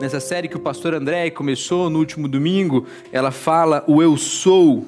nessa 0.00 0.20
série 0.20 0.48
que 0.48 0.56
o 0.56 0.60
pastor 0.60 0.94
André 0.94 1.30
começou 1.30 1.88
no 1.88 1.98
último 1.98 2.28
domingo, 2.28 2.86
ela 3.12 3.30
fala 3.30 3.84
o 3.86 4.02
eu 4.02 4.16
sou 4.16 4.86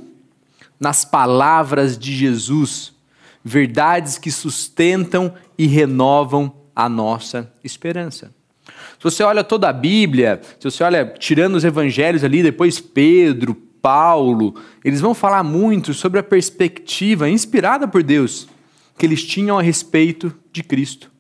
nas 0.79 1.04
palavras 1.04 1.99
de 1.99 2.15
Jesus, 2.15 2.92
verdades 3.44 4.18
que 4.18 4.31
sustentam 4.31 5.33
e 5.57 5.67
renovam 5.67 6.52
a 6.75 6.89
nossa 6.89 7.50
esperança. 7.65 8.30
Se 8.66 9.02
você 9.02 9.22
olha 9.22 9.43
toda 9.43 9.68
a 9.68 9.72
Bíblia, 9.72 10.40
se 10.58 10.71
você 10.71 10.84
olha 10.84 11.04
tirando 11.18 11.54
os 11.54 11.64
evangelhos 11.64 12.22
ali, 12.22 12.43
depois 12.43 12.80
Pedro, 12.80 13.54
Paulo, 13.80 14.54
eles 14.84 15.00
vão 15.00 15.14
falar 15.14 15.43
muito 15.43 15.95
sobre 15.95 16.20
a 16.20 16.22
perspectiva 16.22 17.29
inspirada 17.29 17.88
por 17.88 18.02
Deus 18.02 18.48
que 18.96 19.06
eles 19.06 19.25
tinham 19.25 19.59
a 19.59 19.62
respeito 19.62 20.34
de 20.52 20.62
Cristo. 20.62 21.11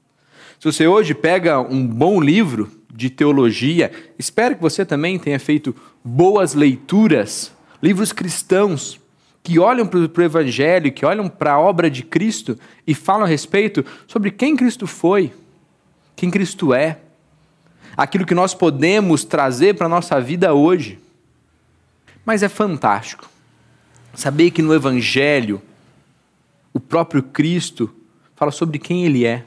Se 0.58 0.64
você 0.70 0.86
hoje 0.88 1.14
pega 1.14 1.60
um 1.60 1.86
bom 1.86 2.20
livro 2.20 2.77
de 2.98 3.08
teologia, 3.08 3.92
espero 4.18 4.56
que 4.56 4.60
você 4.60 4.84
também 4.84 5.20
tenha 5.20 5.38
feito 5.38 5.72
boas 6.02 6.52
leituras, 6.52 7.52
livros 7.80 8.12
cristãos, 8.12 9.00
que 9.40 9.56
olham 9.56 9.86
para 9.86 10.00
o 10.00 10.22
Evangelho, 10.24 10.90
que 10.90 11.06
olham 11.06 11.28
para 11.28 11.52
a 11.52 11.60
obra 11.60 11.88
de 11.88 12.02
Cristo 12.02 12.58
e 12.84 12.96
falam 12.96 13.22
a 13.22 13.28
respeito 13.28 13.86
sobre 14.08 14.32
quem 14.32 14.56
Cristo 14.56 14.84
foi, 14.84 15.32
quem 16.16 16.28
Cristo 16.28 16.74
é, 16.74 16.98
aquilo 17.96 18.26
que 18.26 18.34
nós 18.34 18.52
podemos 18.52 19.24
trazer 19.24 19.76
para 19.76 19.86
a 19.86 19.88
nossa 19.88 20.20
vida 20.20 20.52
hoje. 20.52 20.98
Mas 22.26 22.42
é 22.42 22.48
fantástico 22.48 23.30
saber 24.12 24.50
que 24.50 24.60
no 24.60 24.74
Evangelho, 24.74 25.62
o 26.74 26.80
próprio 26.80 27.22
Cristo 27.22 27.94
fala 28.34 28.50
sobre 28.50 28.80
quem 28.80 29.04
Ele 29.04 29.24
é. 29.24 29.44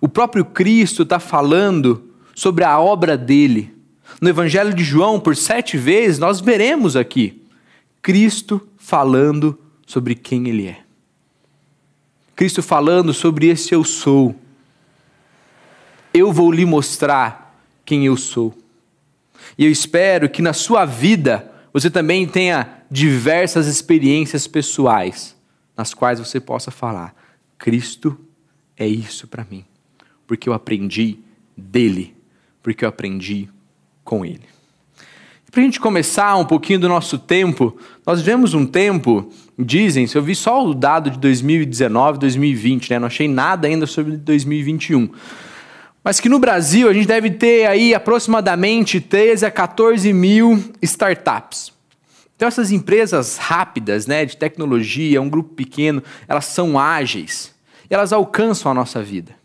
O 0.00 0.08
próprio 0.08 0.44
Cristo 0.44 1.04
está 1.04 1.20
falando 1.20 2.07
sobre 2.38 2.62
a 2.62 2.78
obra 2.78 3.16
dele. 3.16 3.74
No 4.20 4.28
Evangelho 4.28 4.72
de 4.72 4.84
João, 4.84 5.18
por 5.18 5.34
sete 5.34 5.76
vezes, 5.76 6.18
nós 6.18 6.40
veremos 6.40 6.94
aqui 6.94 7.42
Cristo 8.00 8.66
falando 8.76 9.58
sobre 9.86 10.14
quem 10.14 10.48
ele 10.48 10.68
é. 10.68 10.80
Cristo 12.36 12.62
falando 12.62 13.12
sobre 13.12 13.48
esse 13.48 13.74
eu 13.74 13.82
sou. 13.82 14.36
Eu 16.14 16.32
vou 16.32 16.52
lhe 16.52 16.64
mostrar 16.64 17.60
quem 17.84 18.06
eu 18.06 18.16
sou. 18.16 18.56
E 19.56 19.64
eu 19.64 19.70
espero 19.70 20.28
que 20.28 20.40
na 20.40 20.52
sua 20.52 20.84
vida 20.84 21.50
você 21.72 21.90
também 21.90 22.26
tenha 22.26 22.82
diversas 22.90 23.66
experiências 23.66 24.46
pessoais 24.46 25.36
nas 25.76 25.92
quais 25.92 26.20
você 26.20 26.38
possa 26.38 26.70
falar: 26.70 27.14
Cristo 27.58 28.16
é 28.76 28.86
isso 28.86 29.26
para 29.26 29.44
mim 29.50 29.64
porque 30.28 30.46
eu 30.46 30.52
aprendi 30.52 31.18
dele, 31.56 32.14
porque 32.68 32.84
eu 32.84 32.88
aprendi 32.88 33.48
com 34.04 34.24
ele. 34.24 34.42
Para 35.50 35.62
a 35.62 35.64
gente 35.64 35.80
começar 35.80 36.36
um 36.36 36.44
pouquinho 36.44 36.78
do 36.78 36.88
nosso 36.88 37.18
tempo, 37.18 37.76
nós 38.06 38.20
vivemos 38.20 38.52
um 38.52 38.66
tempo, 38.66 39.32
dizem, 39.58 40.06
se 40.06 40.16
eu 40.16 40.22
vi 40.22 40.34
só 40.34 40.62
o 40.62 40.74
dado 40.74 41.10
de 41.10 41.18
2019, 41.18 42.18
2020, 42.18 42.90
né? 42.90 42.98
não 42.98 43.06
achei 43.06 43.26
nada 43.26 43.66
ainda 43.66 43.86
sobre 43.86 44.18
2021. 44.18 45.08
Mas 46.04 46.20
que 46.20 46.28
no 46.28 46.38
Brasil 46.38 46.90
a 46.90 46.92
gente 46.92 47.06
deve 47.06 47.30
ter 47.30 47.66
aí 47.66 47.94
aproximadamente 47.94 49.00
13 49.00 49.46
a 49.46 49.50
14 49.50 50.12
mil 50.12 50.62
startups. 50.82 51.72
Então 52.36 52.46
essas 52.46 52.70
empresas 52.70 53.38
rápidas, 53.38 54.06
né, 54.06 54.26
de 54.26 54.36
tecnologia, 54.36 55.22
um 55.22 55.28
grupo 55.28 55.54
pequeno, 55.54 56.02
elas 56.28 56.44
são 56.44 56.78
ágeis, 56.78 57.54
elas 57.88 58.12
alcançam 58.12 58.70
a 58.70 58.74
nossa 58.74 59.02
vida. 59.02 59.37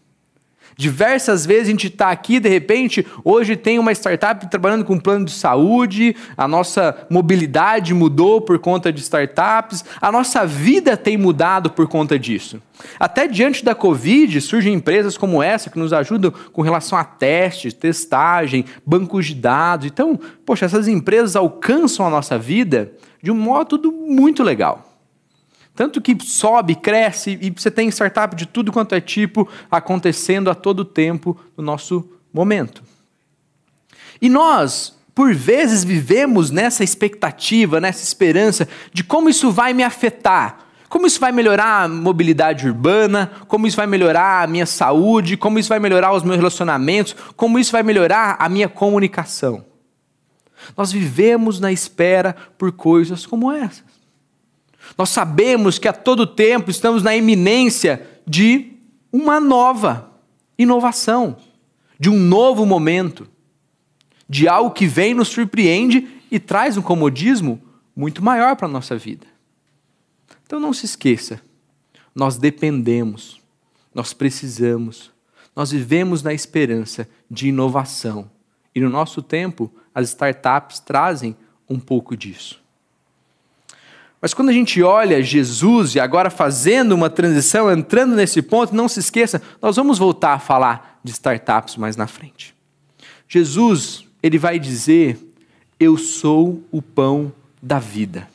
Diversas 0.76 1.46
vezes 1.46 1.68
a 1.68 1.72
gente 1.72 1.88
está 1.88 2.10
aqui, 2.10 2.40
de 2.40 2.50
repente, 2.50 3.06
hoje 3.24 3.56
tem 3.56 3.80
uma 3.80 3.92
startup 3.92 4.46
trabalhando 4.50 4.86
com 4.86 4.94
um 4.94 5.00
plano 5.00 5.26
de 5.26 5.32
saúde, 5.32 6.16
a 6.36 6.48
nossa 6.48 7.06
mobilidade 7.10 7.94
mudou 7.94 8.42
por 8.42 8.60
conta 8.60 8.92
de 8.92 9.02
startups, 9.02 9.84
a 10.02 10.12
nossa 10.12 10.46
vida 10.46 10.98
tem 10.98 11.18
mudado 11.18 11.70
por 11.70 11.88
conta 11.88 12.18
disso. 12.18 12.62
Até 13.00 13.28
diante 13.28 13.64
da 13.64 13.76
Covid, 13.76 14.40
surgem 14.42 14.74
empresas 14.74 15.18
como 15.18 15.42
essa 15.42 15.70
que 15.70 15.80
nos 15.80 15.94
ajudam 15.94 16.34
com 16.52 16.62
relação 16.62 16.98
a 16.98 17.04
testes, 17.04 17.74
testagem, 17.74 18.66
bancos 18.86 19.28
de 19.28 19.36
dados. 19.36 19.88
Então, 19.88 20.20
poxa, 20.46 20.66
essas 20.66 20.88
empresas 20.88 21.36
alcançam 21.36 22.06
a 22.06 22.10
nossa 22.10 22.38
vida 22.38 22.92
de 23.22 23.32
um 23.32 23.36
modo 23.36 23.92
muito 23.92 24.44
legal. 24.44 24.93
Tanto 25.76 26.00
que 26.02 26.16
sobe, 26.24 26.76
cresce 26.76 27.38
e 27.42 27.50
você 27.50 27.72
tem 27.72 27.90
startup 27.90 28.36
de 28.36 28.46
tudo 28.46 28.72
quanto 28.72 28.94
é 28.94 29.02
tipo 29.02 29.50
acontecendo 29.72 30.50
a 30.50 30.56
todo 30.56 30.86
tempo 30.86 31.40
no 31.58 31.64
nosso 31.64 32.08
momento. 32.32 32.84
E 34.22 34.30
nós, 34.30 34.96
por 35.16 35.34
vezes, 35.34 35.84
vivemos 35.84 36.52
nessa 36.52 36.84
expectativa, 36.84 37.82
nessa 37.82 38.04
esperança 38.04 38.68
de 38.94 39.04
como 39.04 39.30
isso 39.30 39.52
vai 39.52 39.74
me 39.74 39.84
afetar. 39.84 40.60
Como 40.88 41.08
isso 41.08 41.20
vai 41.20 41.32
melhorar 41.32 41.86
a 41.86 41.88
mobilidade 41.88 42.68
urbana, 42.68 43.32
como 43.48 43.66
isso 43.66 43.76
vai 43.76 43.88
melhorar 43.88 44.44
a 44.44 44.48
minha 44.48 44.68
saúde, 44.68 45.36
como 45.36 45.58
isso 45.58 45.70
vai 45.70 45.80
melhorar 45.80 46.14
os 46.14 46.22
meus 46.22 46.38
relacionamentos, 46.38 47.16
como 47.36 47.58
isso 47.58 47.72
vai 47.72 47.82
melhorar 47.82 48.36
a 48.38 48.48
minha 48.48 48.70
comunicação. 48.70 49.66
Nós 50.78 50.92
vivemos 50.92 51.60
na 51.60 51.72
espera 51.72 52.36
por 52.60 52.72
coisas 52.72 53.26
como 53.26 53.52
essas. 53.52 53.93
Nós 54.98 55.10
sabemos 55.10 55.80
que 55.80 55.88
a 55.88 55.94
todo 55.94 56.28
tempo 56.28 56.70
estamos 56.70 57.02
na 57.02 57.16
iminência 57.16 58.08
de 58.26 58.74
uma 59.12 59.40
nova 59.40 60.12
inovação, 60.58 61.38
de 62.00 62.10
um 62.10 62.18
novo 62.18 62.66
momento, 62.66 63.28
de 64.30 64.48
algo 64.48 64.72
que 64.72 64.88
vem, 64.88 65.14
nos 65.14 65.28
surpreende 65.28 66.08
e 66.32 66.40
traz 66.40 66.78
um 66.78 66.82
comodismo 66.82 67.62
muito 67.96 68.24
maior 68.24 68.56
para 68.56 68.68
a 68.68 68.72
nossa 68.72 68.98
vida. 68.98 69.28
Então 70.46 70.60
não 70.60 70.74
se 70.74 70.86
esqueça, 70.86 71.42
nós 72.16 72.38
dependemos, 72.38 73.42
nós 73.94 74.14
precisamos, 74.14 75.12
nós 75.56 75.72
vivemos 75.72 76.24
na 76.24 76.34
esperança 76.34 77.08
de 77.30 77.50
inovação. 77.50 78.30
E 78.74 78.80
no 78.80 78.90
nosso 78.90 79.22
tempo, 79.22 79.72
as 79.94 80.10
startups 80.10 80.80
trazem 80.80 81.36
um 81.70 81.80
pouco 81.80 82.18
disso. 82.18 82.63
Mas 84.24 84.34
quando 84.34 84.48
a 84.48 84.54
gente 84.54 84.82
olha 84.82 85.22
Jesus 85.22 85.96
e 85.96 86.00
agora 86.00 86.30
fazendo 86.30 86.94
uma 86.94 87.10
transição, 87.10 87.70
entrando 87.70 88.16
nesse 88.16 88.42
ponto, 88.42 88.74
não 88.74 88.88
se 88.88 89.02
esqueça, 89.02 89.42
nós 89.62 89.76
vamos 89.76 90.00
voltar 90.00 90.36
a 90.36 90.40
falar 90.40 90.98
de 91.04 91.12
startups 91.12 91.76
mais 91.76 91.98
na 91.98 92.08
frente. 92.08 92.56
Jesus, 93.28 94.06
ele 94.24 94.38
vai 94.38 94.58
dizer: 94.60 95.20
Eu 95.78 95.98
sou 95.98 96.64
o 96.72 96.82
pão 96.82 97.34
da 97.62 97.80
vida. 97.80 98.26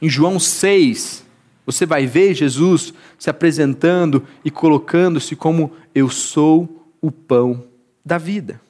Em 0.00 0.08
João 0.08 0.38
6, 0.38 1.24
você 1.66 1.84
vai 1.84 2.06
ver 2.06 2.32
Jesus 2.32 2.94
se 3.18 3.28
apresentando 3.28 4.22
e 4.44 4.50
colocando-se 4.50 5.34
como 5.34 5.72
eu 5.92 6.08
sou 6.08 6.88
o 7.00 7.10
pão 7.10 7.64
da 8.06 8.16
vida. 8.16 8.60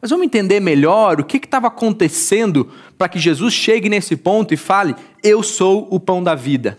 Mas 0.00 0.10
vamos 0.10 0.26
entender 0.26 0.60
melhor 0.60 1.20
o 1.20 1.24
que 1.24 1.36
estava 1.38 1.68
acontecendo 1.68 2.70
para 2.96 3.08
que 3.08 3.18
Jesus 3.18 3.52
chegue 3.52 3.88
nesse 3.88 4.16
ponto 4.16 4.54
e 4.54 4.56
fale: 4.56 4.94
Eu 5.22 5.42
sou 5.42 5.88
o 5.90 5.98
pão 5.98 6.22
da 6.22 6.34
vida. 6.34 6.78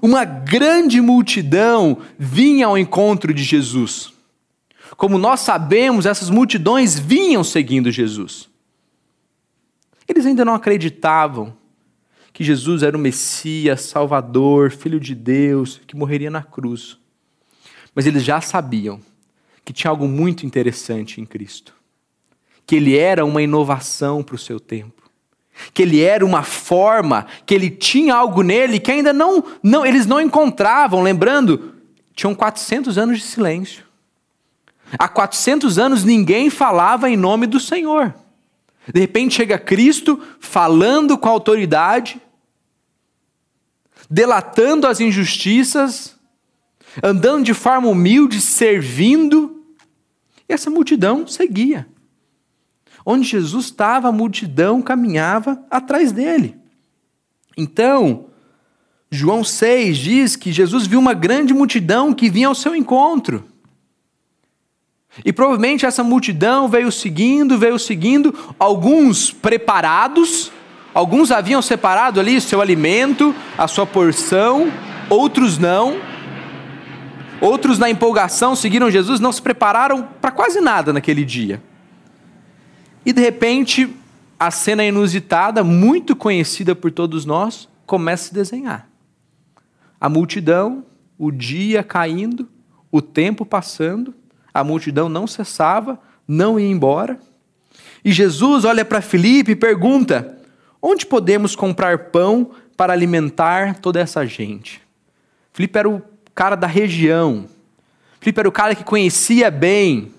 Uma 0.00 0.24
grande 0.24 1.00
multidão 1.00 1.98
vinha 2.18 2.66
ao 2.66 2.78
encontro 2.78 3.34
de 3.34 3.42
Jesus. 3.42 4.12
Como 4.96 5.18
nós 5.18 5.40
sabemos, 5.40 6.06
essas 6.06 6.30
multidões 6.30 6.98
vinham 6.98 7.44
seguindo 7.44 7.90
Jesus. 7.90 8.48
Eles 10.08 10.24
ainda 10.24 10.44
não 10.44 10.54
acreditavam 10.54 11.54
que 12.32 12.44
Jesus 12.44 12.82
era 12.82 12.96
o 12.96 13.00
Messias, 13.00 13.82
Salvador, 13.82 14.70
Filho 14.70 14.98
de 14.98 15.14
Deus, 15.14 15.80
que 15.86 15.96
morreria 15.96 16.30
na 16.30 16.42
cruz. 16.42 16.98
Mas 17.94 18.06
eles 18.06 18.24
já 18.24 18.40
sabiam 18.40 19.00
que 19.64 19.72
tinha 19.72 19.90
algo 19.90 20.06
muito 20.06 20.44
interessante 20.44 21.20
em 21.20 21.26
Cristo 21.26 21.73
que 22.66 22.76
ele 22.76 22.96
era 22.96 23.24
uma 23.24 23.42
inovação 23.42 24.22
para 24.22 24.34
o 24.34 24.38
seu 24.38 24.58
tempo. 24.58 25.02
Que 25.72 25.82
ele 25.82 26.00
era 26.00 26.24
uma 26.24 26.42
forma, 26.42 27.26
que 27.46 27.54
ele 27.54 27.70
tinha 27.70 28.14
algo 28.14 28.42
nele 28.42 28.80
que 28.80 28.90
ainda 28.90 29.12
não, 29.12 29.44
não 29.62 29.86
eles 29.86 30.06
não 30.06 30.20
encontravam. 30.20 31.02
Lembrando, 31.02 31.74
tinham 32.14 32.34
400 32.34 32.98
anos 32.98 33.18
de 33.18 33.24
silêncio. 33.24 33.84
Há 34.98 35.08
400 35.08 35.78
anos 35.78 36.04
ninguém 36.04 36.50
falava 36.50 37.08
em 37.08 37.16
nome 37.16 37.46
do 37.46 37.60
Senhor. 37.60 38.14
De 38.92 39.00
repente 39.00 39.34
chega 39.34 39.58
Cristo 39.58 40.20
falando 40.40 41.16
com 41.16 41.28
autoridade, 41.28 42.20
delatando 44.10 44.86
as 44.86 45.00
injustiças, 45.00 46.14
andando 47.02 47.44
de 47.44 47.54
forma 47.54 47.88
humilde, 47.88 48.40
servindo, 48.40 49.64
e 50.48 50.52
essa 50.52 50.68
multidão 50.68 51.26
seguia. 51.26 51.86
Onde 53.04 53.28
Jesus 53.28 53.66
estava, 53.66 54.08
a 54.08 54.12
multidão 54.12 54.80
caminhava 54.80 55.62
atrás 55.70 56.10
dele. 56.10 56.56
Então, 57.56 58.26
João 59.10 59.44
6 59.44 59.96
diz 59.96 60.36
que 60.36 60.52
Jesus 60.52 60.86
viu 60.86 60.98
uma 60.98 61.14
grande 61.14 61.52
multidão 61.52 62.12
que 62.12 62.30
vinha 62.30 62.48
ao 62.48 62.54
seu 62.54 62.74
encontro. 62.74 63.44
E 65.24 65.32
provavelmente 65.32 65.86
essa 65.86 66.02
multidão 66.02 66.66
veio 66.66 66.90
seguindo, 66.90 67.58
veio 67.58 67.78
seguindo, 67.78 68.34
alguns 68.58 69.30
preparados, 69.30 70.50
alguns 70.92 71.30
haviam 71.30 71.62
separado 71.62 72.18
ali 72.18 72.40
seu 72.40 72.60
alimento, 72.60 73.34
a 73.56 73.68
sua 73.68 73.86
porção, 73.86 74.72
outros 75.08 75.58
não. 75.58 76.00
Outros, 77.40 77.78
na 77.78 77.90
empolgação, 77.90 78.56
seguiram 78.56 78.90
Jesus, 78.90 79.20
não 79.20 79.30
se 79.30 79.42
prepararam 79.42 80.08
para 80.20 80.30
quase 80.30 80.60
nada 80.60 80.92
naquele 80.92 81.24
dia. 81.24 81.62
E 83.04 83.12
de 83.12 83.20
repente, 83.20 83.88
a 84.38 84.50
cena 84.50 84.84
inusitada, 84.84 85.62
muito 85.62 86.16
conhecida 86.16 86.74
por 86.74 86.90
todos 86.90 87.24
nós, 87.24 87.68
começa 87.86 88.24
a 88.24 88.28
se 88.28 88.34
desenhar. 88.34 88.88
A 90.00 90.08
multidão, 90.08 90.84
o 91.18 91.30
dia 91.30 91.82
caindo, 91.82 92.48
o 92.90 93.02
tempo 93.02 93.44
passando, 93.44 94.14
a 94.52 94.62
multidão 94.62 95.08
não 95.08 95.26
cessava, 95.26 95.98
não 96.26 96.58
ia 96.58 96.68
embora. 96.68 97.18
E 98.04 98.12
Jesus 98.12 98.64
olha 98.64 98.84
para 98.84 99.00
Filipe 99.00 99.52
e 99.52 99.56
pergunta: 99.56 100.38
Onde 100.80 101.06
podemos 101.06 101.56
comprar 101.56 102.10
pão 102.10 102.50
para 102.76 102.92
alimentar 102.92 103.78
toda 103.80 104.00
essa 104.00 104.26
gente? 104.26 104.82
Filipe 105.52 105.78
era 105.78 105.88
o 105.88 106.02
cara 106.34 106.54
da 106.54 106.66
região. 106.66 107.46
Filipe 108.20 108.40
era 108.40 108.48
o 108.48 108.52
cara 108.52 108.74
que 108.74 108.84
conhecia 108.84 109.50
bem. 109.50 110.12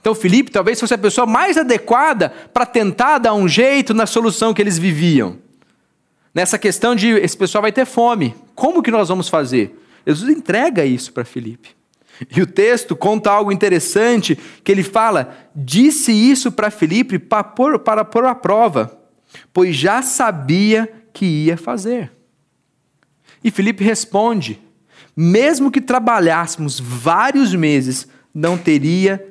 Então, 0.00 0.14
Filipe 0.14 0.50
talvez 0.50 0.80
fosse 0.80 0.94
a 0.94 0.98
pessoa 0.98 1.26
mais 1.26 1.56
adequada 1.56 2.30
para 2.52 2.64
tentar 2.64 3.18
dar 3.18 3.34
um 3.34 3.46
jeito 3.46 3.92
na 3.92 4.06
solução 4.06 4.54
que 4.54 4.62
eles 4.62 4.78
viviam. 4.78 5.38
Nessa 6.34 6.58
questão 6.58 6.94
de 6.94 7.08
esse 7.08 7.36
pessoal 7.36 7.62
vai 7.62 7.72
ter 7.72 7.84
fome. 7.84 8.34
Como 8.54 8.82
que 8.82 8.90
nós 8.90 9.08
vamos 9.08 9.28
fazer? 9.28 9.76
Jesus 10.06 10.30
entrega 10.30 10.84
isso 10.84 11.12
para 11.12 11.24
Filipe. 11.24 11.70
E 12.34 12.40
o 12.42 12.46
texto 12.46 12.94
conta 12.94 13.30
algo 13.30 13.50
interessante, 13.50 14.38
que 14.62 14.70
ele 14.70 14.82
fala: 14.82 15.36
disse 15.54 16.12
isso 16.12 16.52
para 16.52 16.70
Filipe 16.70 17.18
para 17.18 17.42
pôr, 17.42 17.78
para 17.78 18.04
pôr 18.04 18.24
a 18.26 18.34
prova, 18.34 18.98
pois 19.52 19.74
já 19.74 20.02
sabia 20.02 20.90
que 21.12 21.24
ia 21.24 21.56
fazer. 21.56 22.12
E 23.42 23.50
Filipe 23.50 23.82
responde: 23.82 24.60
mesmo 25.16 25.70
que 25.70 25.80
trabalhássemos 25.80 26.78
vários 26.78 27.54
meses, 27.54 28.06
não 28.34 28.56
teria 28.58 29.26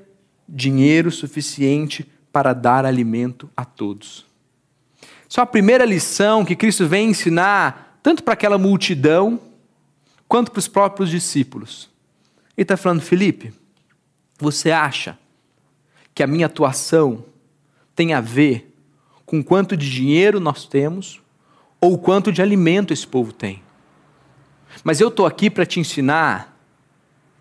dinheiro 0.50 1.12
suficiente 1.12 2.06
para 2.32 2.54
dar 2.54 2.86
alimento 2.86 3.50
a 3.56 3.64
todos. 3.64 4.26
Só 5.28 5.42
a 5.42 5.46
primeira 5.46 5.86
lição 5.86 6.44
que 6.44 6.56
Cristo 6.56 6.88
vem 6.88 7.10
ensinar, 7.10 8.00
tanto 8.02 8.24
para 8.24 8.34
aquela 8.34 8.58
multidão, 8.58 9.40
quanto 10.28 10.52
para 10.52 10.60
os 10.60 10.68
próprios 10.68 11.10
discípulos. 11.10 11.90
Ele 12.58 12.64
está 12.64 12.76
falando, 12.76 13.02
Felipe, 13.02 13.54
você 14.38 14.72
acha 14.72 15.18
que 16.14 16.24
a 16.24 16.28
minha 16.28 16.48
atuação 16.48 17.26
tem 17.96 18.14
a 18.14 18.22
ver 18.22 18.74
com 19.26 19.44
quanto 19.44 19.78
de 19.78 19.90
dinheiro 19.90 20.40
nós 20.40 20.66
temos 20.66 21.22
ou 21.80 21.98
quanto 21.98 22.32
de 22.32 22.42
alimento 22.42 22.92
esse 22.92 23.06
povo 23.06 23.32
tem? 23.32 23.62
Mas 24.84 25.00
eu 25.00 25.10
estou 25.10 25.26
aqui 25.26 25.50
para 25.50 25.66
te 25.66 25.80
ensinar 25.80 26.58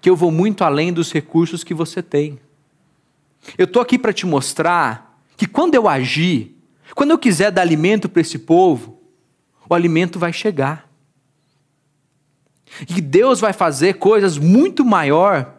que 0.00 0.08
eu 0.08 0.16
vou 0.16 0.30
muito 0.30 0.64
além 0.64 0.92
dos 0.92 1.12
recursos 1.12 1.64
que 1.64 1.74
você 1.74 2.02
tem. 2.02 2.38
Eu 3.56 3.64
estou 3.64 3.80
aqui 3.80 3.98
para 3.98 4.12
te 4.12 4.26
mostrar 4.26 5.22
que 5.36 5.46
quando 5.46 5.74
eu 5.74 5.88
agir, 5.88 6.56
quando 6.94 7.10
eu 7.10 7.18
quiser 7.18 7.50
dar 7.50 7.62
alimento 7.62 8.08
para 8.08 8.20
esse 8.20 8.38
povo, 8.38 9.00
o 9.68 9.74
alimento 9.74 10.18
vai 10.18 10.32
chegar. 10.32 10.88
E 12.88 13.00
Deus 13.00 13.40
vai 13.40 13.52
fazer 13.52 13.94
coisas 13.94 14.36
muito 14.36 14.84
maior 14.84 15.54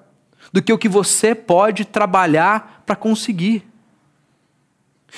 do 0.52 0.62
que 0.62 0.74
o 0.74 0.78
que 0.78 0.90
você 0.90 1.34
pode 1.34 1.86
trabalhar 1.86 2.84
para 2.86 2.96
conseguir. 2.96 3.66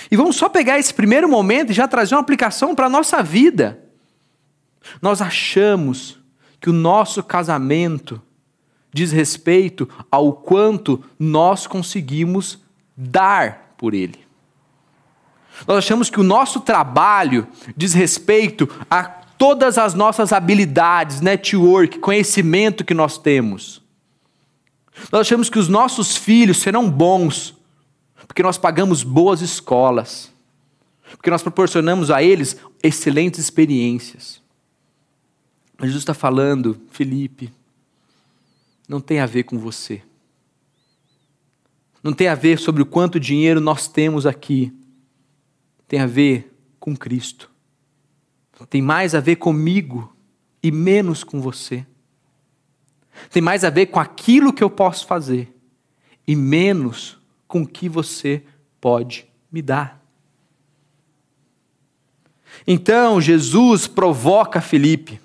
E 0.10 0.16
vamos 0.16 0.36
só 0.36 0.48
pegar 0.48 0.80
esse 0.80 0.94
primeiro 0.94 1.28
momento 1.28 1.72
e 1.72 1.76
já 1.76 1.88
trazer 1.88 2.16
uma 2.16 2.22
aplicação 2.22 2.74
para 2.76 2.86
a 2.86 2.90
nossa 2.90 3.22
vida. 3.22 3.84
Nós 5.02 5.22
achamos 5.22 6.20
que 6.60 6.70
o 6.70 6.74
nosso 6.74 7.24
casamento 7.24 8.22
diz 8.94 9.12
respeito 9.12 9.88
ao 10.12 10.34
quanto 10.34 11.04
nós 11.18 11.66
conseguimos 11.68 12.60
dar 12.96 13.74
por 13.78 13.94
ele. 13.94 14.20
Nós 15.68 15.78
achamos 15.78 16.10
que 16.10 16.20
o 16.20 16.24
nosso 16.24 16.60
trabalho 16.60 17.48
diz 17.76 17.94
respeito 17.94 18.68
a 18.90 19.04
todas 19.04 19.78
as 19.78 19.94
nossas 19.94 20.34
habilidades, 20.34 21.22
network, 21.22 22.00
conhecimento 22.00 22.86
que 22.86 22.94
nós 22.94 23.18
temos. 23.18 23.82
Nós 25.12 25.22
achamos 25.22 25.50
que 25.50 25.58
os 25.58 25.68
nossos 25.68 26.16
filhos 26.16 26.58
serão 26.58 26.90
bons, 26.90 27.56
porque 28.28 28.44
nós 28.44 28.58
pagamos 28.58 29.04
boas 29.04 29.42
escolas, 29.42 30.32
porque 31.14 31.30
nós 31.30 31.42
proporcionamos 31.42 32.12
a 32.12 32.22
eles 32.22 32.58
excelentes 32.84 33.40
experiências. 33.40 34.42
Mas 35.78 35.90
Jesus 35.90 36.04
está 36.04 36.14
falando, 36.14 36.80
Felipe, 36.92 37.52
não 38.92 39.02
tem 39.02 39.20
a 39.20 39.26
ver 39.26 39.44
com 39.44 39.58
você. 39.58 40.04
Não 42.04 42.14
tem 42.14 42.28
a 42.28 42.36
ver 42.36 42.60
sobre 42.60 42.82
o 42.82 42.86
quanto 42.86 43.20
dinheiro 43.20 43.60
nós 43.60 43.88
temos 43.88 44.26
aqui. 44.26 44.72
Tem 45.88 46.00
a 46.00 46.06
ver 46.06 46.54
com 46.80 46.96
Cristo 46.96 47.52
tem 48.66 48.82
mais 48.82 49.16
a 49.16 49.20
ver 49.20 49.38
comigo 49.38 50.16
e 50.62 50.72
menos 50.72 51.24
com 51.24 51.42
você. 51.42 51.86
Tem 53.30 53.42
mais 53.42 53.64
a 53.64 53.70
ver 53.70 53.88
com 53.88 54.00
aquilo 54.00 54.54
que 54.54 54.64
eu 54.64 54.70
posso 54.70 55.06
fazer 55.06 55.56
e 56.28 56.36
menos 56.36 57.18
com 57.48 57.64
o 57.64 57.68
que 57.68 57.90
você 57.90 58.44
pode 58.80 59.28
me 59.52 59.62
dar. 59.62 60.02
Então 62.66 63.20
Jesus 63.20 63.88
provoca 63.88 64.62
Felipe. 64.62 65.20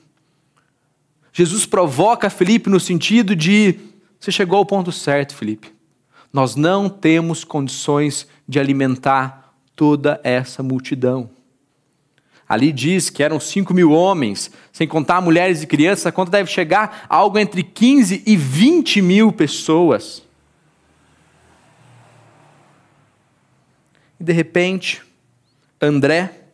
Jesus 1.37 1.67
provoca 1.67 2.31
Felipe 2.31 2.71
no 2.71 2.81
sentido 2.81 3.37
de 3.37 3.79
você 4.19 4.33
chegou 4.33 4.57
ao 4.57 4.65
ponto 4.65 4.91
certo, 4.91 5.35
Felipe. 5.35 5.71
Nós 6.33 6.57
não 6.57 6.89
temos 6.89 7.45
condições 7.45 8.27
de 8.49 8.59
alimentar 8.59 9.55
toda 9.77 10.19
essa 10.25 10.63
multidão. 10.63 11.29
Ali 12.49 12.73
diz 12.73 13.11
que 13.11 13.23
eram 13.23 13.39
5 13.39 13.75
mil 13.75 13.93
homens, 13.93 14.51
sem 14.73 14.89
contar 14.89 15.21
mulheres 15.21 15.63
e 15.63 15.67
crianças, 15.67 16.07
a 16.07 16.13
conta 16.13 16.31
deve 16.31 16.51
chegar 16.51 17.05
a 17.07 17.17
algo 17.17 17.39
entre 17.39 17.63
15 17.63 18.23
e 18.25 18.35
20 18.35 19.03
mil 19.03 19.31
pessoas. 19.31 20.23
E 24.19 24.25
de 24.25 24.33
repente, 24.33 25.03
André, 25.79 26.47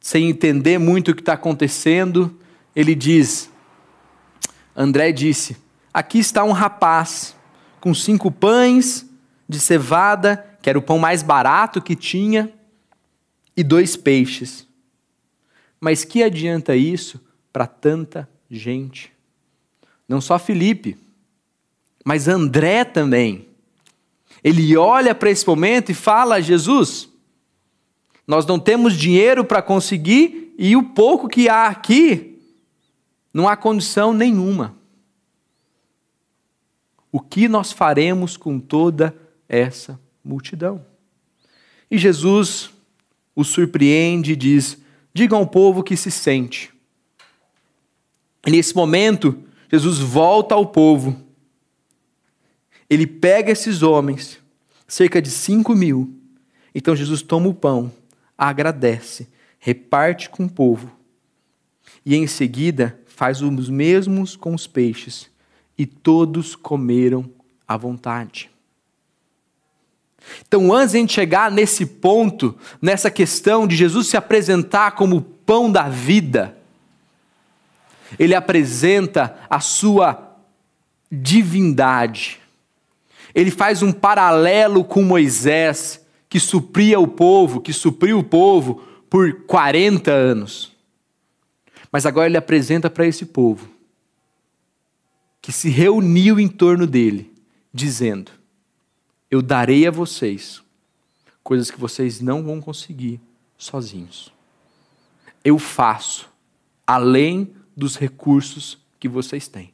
sem 0.00 0.30
entender 0.30 0.78
muito 0.78 1.10
o 1.10 1.14
que 1.14 1.20
está 1.20 1.34
acontecendo, 1.34 2.34
ele 2.76 2.94
diz: 2.94 3.50
André 4.76 5.10
disse: 5.10 5.56
Aqui 5.92 6.18
está 6.18 6.44
um 6.44 6.52
rapaz 6.52 7.34
com 7.80 7.94
cinco 7.94 8.30
pães 8.30 9.08
de 9.48 9.58
cevada, 9.58 10.58
que 10.60 10.68
era 10.68 10.78
o 10.78 10.82
pão 10.82 10.98
mais 10.98 11.22
barato 11.22 11.80
que 11.80 11.96
tinha, 11.96 12.52
e 13.56 13.64
dois 13.64 13.96
peixes. 13.96 14.66
Mas 15.80 16.04
que 16.04 16.22
adianta 16.22 16.76
isso 16.76 17.18
para 17.50 17.66
tanta 17.66 18.28
gente? 18.50 19.10
Não 20.06 20.20
só 20.20 20.38
Felipe, 20.38 20.98
mas 22.04 22.28
André 22.28 22.84
também. 22.84 23.48
Ele 24.44 24.76
olha 24.76 25.14
para 25.14 25.30
esse 25.30 25.46
momento 25.46 25.90
e 25.90 25.94
fala 25.94 26.42
Jesus: 26.42 27.08
Nós 28.26 28.44
não 28.44 28.58
temos 28.58 28.94
dinheiro 28.94 29.46
para 29.46 29.62
conseguir 29.62 30.54
e 30.58 30.76
o 30.76 30.82
pouco 30.82 31.26
que 31.26 31.48
há 31.48 31.68
aqui 31.68 32.35
não 33.36 33.46
há 33.46 33.54
condição 33.54 34.14
nenhuma. 34.14 34.74
O 37.12 37.20
que 37.20 37.48
nós 37.48 37.70
faremos 37.70 38.34
com 38.34 38.58
toda 38.58 39.14
essa 39.46 40.00
multidão? 40.24 40.82
E 41.90 41.98
Jesus 41.98 42.70
o 43.34 43.44
surpreende 43.44 44.32
e 44.32 44.36
diz: 44.36 44.78
Diga 45.12 45.36
ao 45.36 45.46
povo 45.46 45.82
que 45.82 45.98
se 45.98 46.10
sente. 46.10 46.72
E 48.46 48.50
nesse 48.50 48.74
momento, 48.74 49.38
Jesus 49.70 49.98
volta 49.98 50.54
ao 50.54 50.64
povo. 50.64 51.22
Ele 52.88 53.06
pega 53.06 53.52
esses 53.52 53.82
homens, 53.82 54.38
cerca 54.88 55.20
de 55.20 55.30
cinco 55.30 55.74
mil. 55.74 56.18
Então 56.74 56.96
Jesus 56.96 57.20
toma 57.20 57.48
o 57.48 57.54
pão, 57.54 57.92
agradece, 58.38 59.28
reparte 59.58 60.30
com 60.30 60.46
o 60.46 60.50
povo. 60.50 60.90
E 62.02 62.16
em 62.16 62.26
seguida 62.26 62.98
faz 63.16 63.40
os 63.40 63.70
mesmos 63.70 64.36
com 64.36 64.54
os 64.54 64.66
peixes. 64.66 65.30
E 65.76 65.86
todos 65.86 66.54
comeram 66.54 67.28
à 67.66 67.74
vontade. 67.74 68.50
Então, 70.46 70.70
antes 70.70 70.92
de 70.92 70.98
a 70.98 71.00
gente 71.00 71.14
chegar 71.14 71.50
nesse 71.50 71.86
ponto, 71.86 72.54
nessa 72.80 73.10
questão 73.10 73.66
de 73.66 73.74
Jesus 73.74 74.08
se 74.08 74.18
apresentar 74.18 74.92
como 74.92 75.16
o 75.16 75.22
pão 75.22 75.72
da 75.72 75.88
vida, 75.88 76.58
ele 78.18 78.34
apresenta 78.34 79.38
a 79.48 79.60
sua 79.60 80.36
divindade. 81.10 82.38
Ele 83.34 83.50
faz 83.50 83.80
um 83.80 83.92
paralelo 83.92 84.84
com 84.84 85.02
Moisés, 85.02 86.04
que 86.28 86.38
supria 86.38 87.00
o 87.00 87.08
povo, 87.08 87.62
que 87.62 87.72
supriu 87.72 88.18
o 88.18 88.24
povo 88.24 88.82
por 89.08 89.44
40 89.46 90.10
anos. 90.10 90.75
Mas 91.90 92.06
agora 92.06 92.26
ele 92.26 92.36
apresenta 92.36 92.90
para 92.90 93.06
esse 93.06 93.26
povo 93.26 93.68
que 95.40 95.52
se 95.52 95.68
reuniu 95.68 96.40
em 96.40 96.48
torno 96.48 96.86
dele, 96.86 97.32
dizendo: 97.72 98.32
Eu 99.30 99.40
darei 99.40 99.86
a 99.86 99.90
vocês 99.90 100.62
coisas 101.42 101.70
que 101.70 101.78
vocês 101.78 102.20
não 102.20 102.42
vão 102.42 102.60
conseguir 102.60 103.20
sozinhos. 103.56 104.32
Eu 105.44 105.58
faço 105.58 106.28
além 106.84 107.54
dos 107.76 107.96
recursos 107.96 108.78
que 108.98 109.08
vocês 109.08 109.46
têm. 109.46 109.72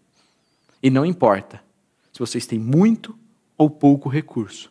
E 0.83 0.91
não 0.91 1.07
importa 1.07 1.65
se 2.13 2.19
vocês 2.19 2.45
têm 2.47 2.59
muito 2.59 3.19
ou 3.57 3.71
pouco 3.71 4.09
recurso. 4.09 4.71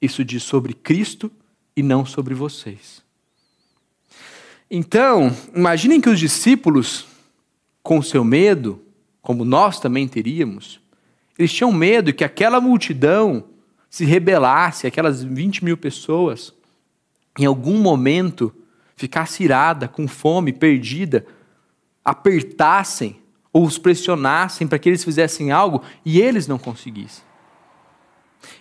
Isso 0.00 0.24
diz 0.24 0.42
sobre 0.44 0.72
Cristo 0.72 1.32
e 1.74 1.82
não 1.82 2.06
sobre 2.06 2.34
vocês. 2.34 3.02
Então, 4.70 5.34
imaginem 5.54 6.00
que 6.00 6.10
os 6.10 6.20
discípulos, 6.20 7.06
com 7.82 8.02
seu 8.02 8.22
medo, 8.22 8.82
como 9.22 9.44
nós 9.44 9.80
também 9.80 10.06
teríamos, 10.06 10.80
eles 11.38 11.52
tinham 11.52 11.72
medo 11.72 12.12
que 12.12 12.24
aquela 12.24 12.60
multidão 12.60 13.44
se 13.88 14.04
rebelasse, 14.04 14.86
aquelas 14.86 15.22
20 15.22 15.64
mil 15.64 15.76
pessoas, 15.76 16.52
em 17.38 17.46
algum 17.46 17.78
momento 17.78 18.52
ficasse 18.96 19.44
irada, 19.44 19.86
com 19.86 20.08
fome, 20.08 20.52
perdida, 20.52 21.24
apertassem 22.04 23.16
ou 23.52 23.64
os 23.64 23.78
pressionassem 23.78 24.66
para 24.66 24.78
que 24.78 24.88
eles 24.88 25.04
fizessem 25.04 25.50
algo 25.50 25.82
e 26.04 26.20
eles 26.20 26.46
não 26.46 26.58
conseguissem. 26.58 27.24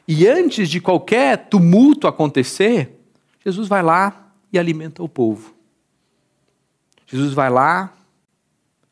E 0.08 0.28
antes 0.28 0.70
de 0.70 0.80
qualquer 0.80 1.50
tumulto 1.50 2.08
acontecer, 2.08 3.00
Jesus 3.44 3.68
vai 3.68 3.82
lá 3.82 4.32
e 4.54 4.60
alimenta 4.60 5.04
o 5.04 5.10
povo. 5.10 5.57
Jesus 7.08 7.34
vai 7.34 7.50
lá 7.50 7.94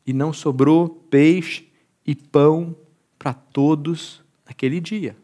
e 0.06 0.12
não 0.12 0.32
sobrou 0.32 0.88
peixe 0.88 1.68
e 2.04 2.14
pão 2.14 2.74
para 3.18 3.34
todos 3.34 4.22
naquele 4.46 4.80
dia. 4.80 5.16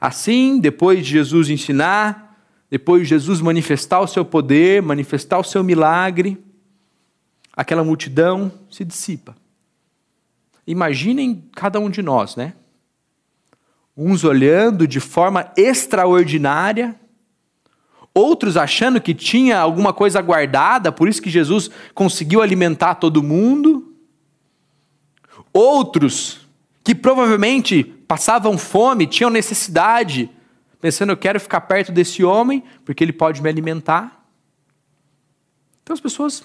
Assim, 0.00 0.58
depois 0.58 1.04
de 1.04 1.12
Jesus 1.12 1.50
ensinar, 1.50 2.26
depois 2.70 3.02
de 3.02 3.08
Jesus 3.08 3.40
manifestar 3.40 4.00
o 4.00 4.06
seu 4.06 4.24
poder, 4.24 4.82
manifestar 4.82 5.38
o 5.38 5.44
seu 5.44 5.62
milagre, 5.62 6.42
aquela 7.52 7.84
multidão 7.84 8.52
se 8.70 8.84
dissipa. 8.84 9.36
Imaginem 10.66 11.44
cada 11.54 11.78
um 11.78 11.88
de 11.88 12.02
nós, 12.02 12.36
né? 12.36 12.54
Uns 13.96 14.24
olhando 14.24 14.86
de 14.86 15.00
forma 15.00 15.50
extraordinária, 15.56 16.94
outros 18.16 18.56
achando 18.56 18.98
que 18.98 19.12
tinha 19.12 19.58
alguma 19.58 19.92
coisa 19.92 20.22
guardada, 20.22 20.90
por 20.90 21.06
isso 21.06 21.20
que 21.20 21.28
Jesus 21.28 21.70
conseguiu 21.94 22.40
alimentar 22.40 22.94
todo 22.94 23.22
mundo. 23.22 23.94
Outros 25.52 26.40
que 26.82 26.94
provavelmente 26.94 27.84
passavam 27.84 28.56
fome, 28.56 29.06
tinham 29.06 29.28
necessidade, 29.28 30.30
pensando, 30.80 31.12
eu 31.12 31.16
quero 31.16 31.38
ficar 31.38 31.60
perto 31.62 31.92
desse 31.92 32.24
homem, 32.24 32.62
porque 32.86 33.04
ele 33.04 33.12
pode 33.12 33.42
me 33.42 33.50
alimentar. 33.50 34.24
Então 35.82 35.92
as 35.92 36.00
pessoas 36.00 36.42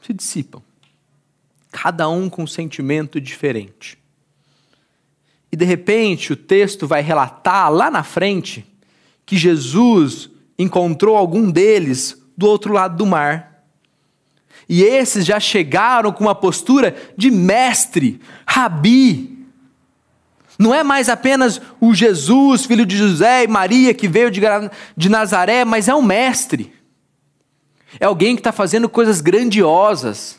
se 0.00 0.12
dissipam, 0.12 0.62
cada 1.72 2.08
um 2.08 2.30
com 2.30 2.44
um 2.44 2.46
sentimento 2.46 3.20
diferente. 3.20 3.98
E 5.50 5.56
de 5.56 5.64
repente 5.64 6.32
o 6.32 6.36
texto 6.36 6.86
vai 6.86 7.02
relatar 7.02 7.72
lá 7.72 7.90
na 7.90 8.04
frente 8.04 8.64
que 9.26 9.36
Jesus 9.36 10.30
encontrou 10.58 11.16
algum 11.16 11.50
deles 11.50 12.20
do 12.36 12.46
outro 12.46 12.72
lado 12.72 12.96
do 12.96 13.06
mar. 13.06 13.64
E 14.68 14.82
esses 14.82 15.24
já 15.24 15.40
chegaram 15.40 16.12
com 16.12 16.24
uma 16.24 16.34
postura 16.34 16.94
de 17.16 17.30
mestre, 17.30 18.20
rabi. 18.46 19.46
Não 20.58 20.74
é 20.74 20.82
mais 20.82 21.08
apenas 21.08 21.60
o 21.80 21.94
Jesus, 21.94 22.66
filho 22.66 22.84
de 22.84 22.96
José 22.96 23.44
e 23.44 23.48
Maria, 23.48 23.94
que 23.94 24.08
veio 24.08 24.30
de 24.30 25.08
Nazaré, 25.08 25.64
mas 25.64 25.88
é 25.88 25.94
um 25.94 26.02
mestre. 26.02 26.72
É 27.98 28.04
alguém 28.04 28.34
que 28.34 28.40
está 28.40 28.52
fazendo 28.52 28.88
coisas 28.88 29.20
grandiosas. 29.20 30.38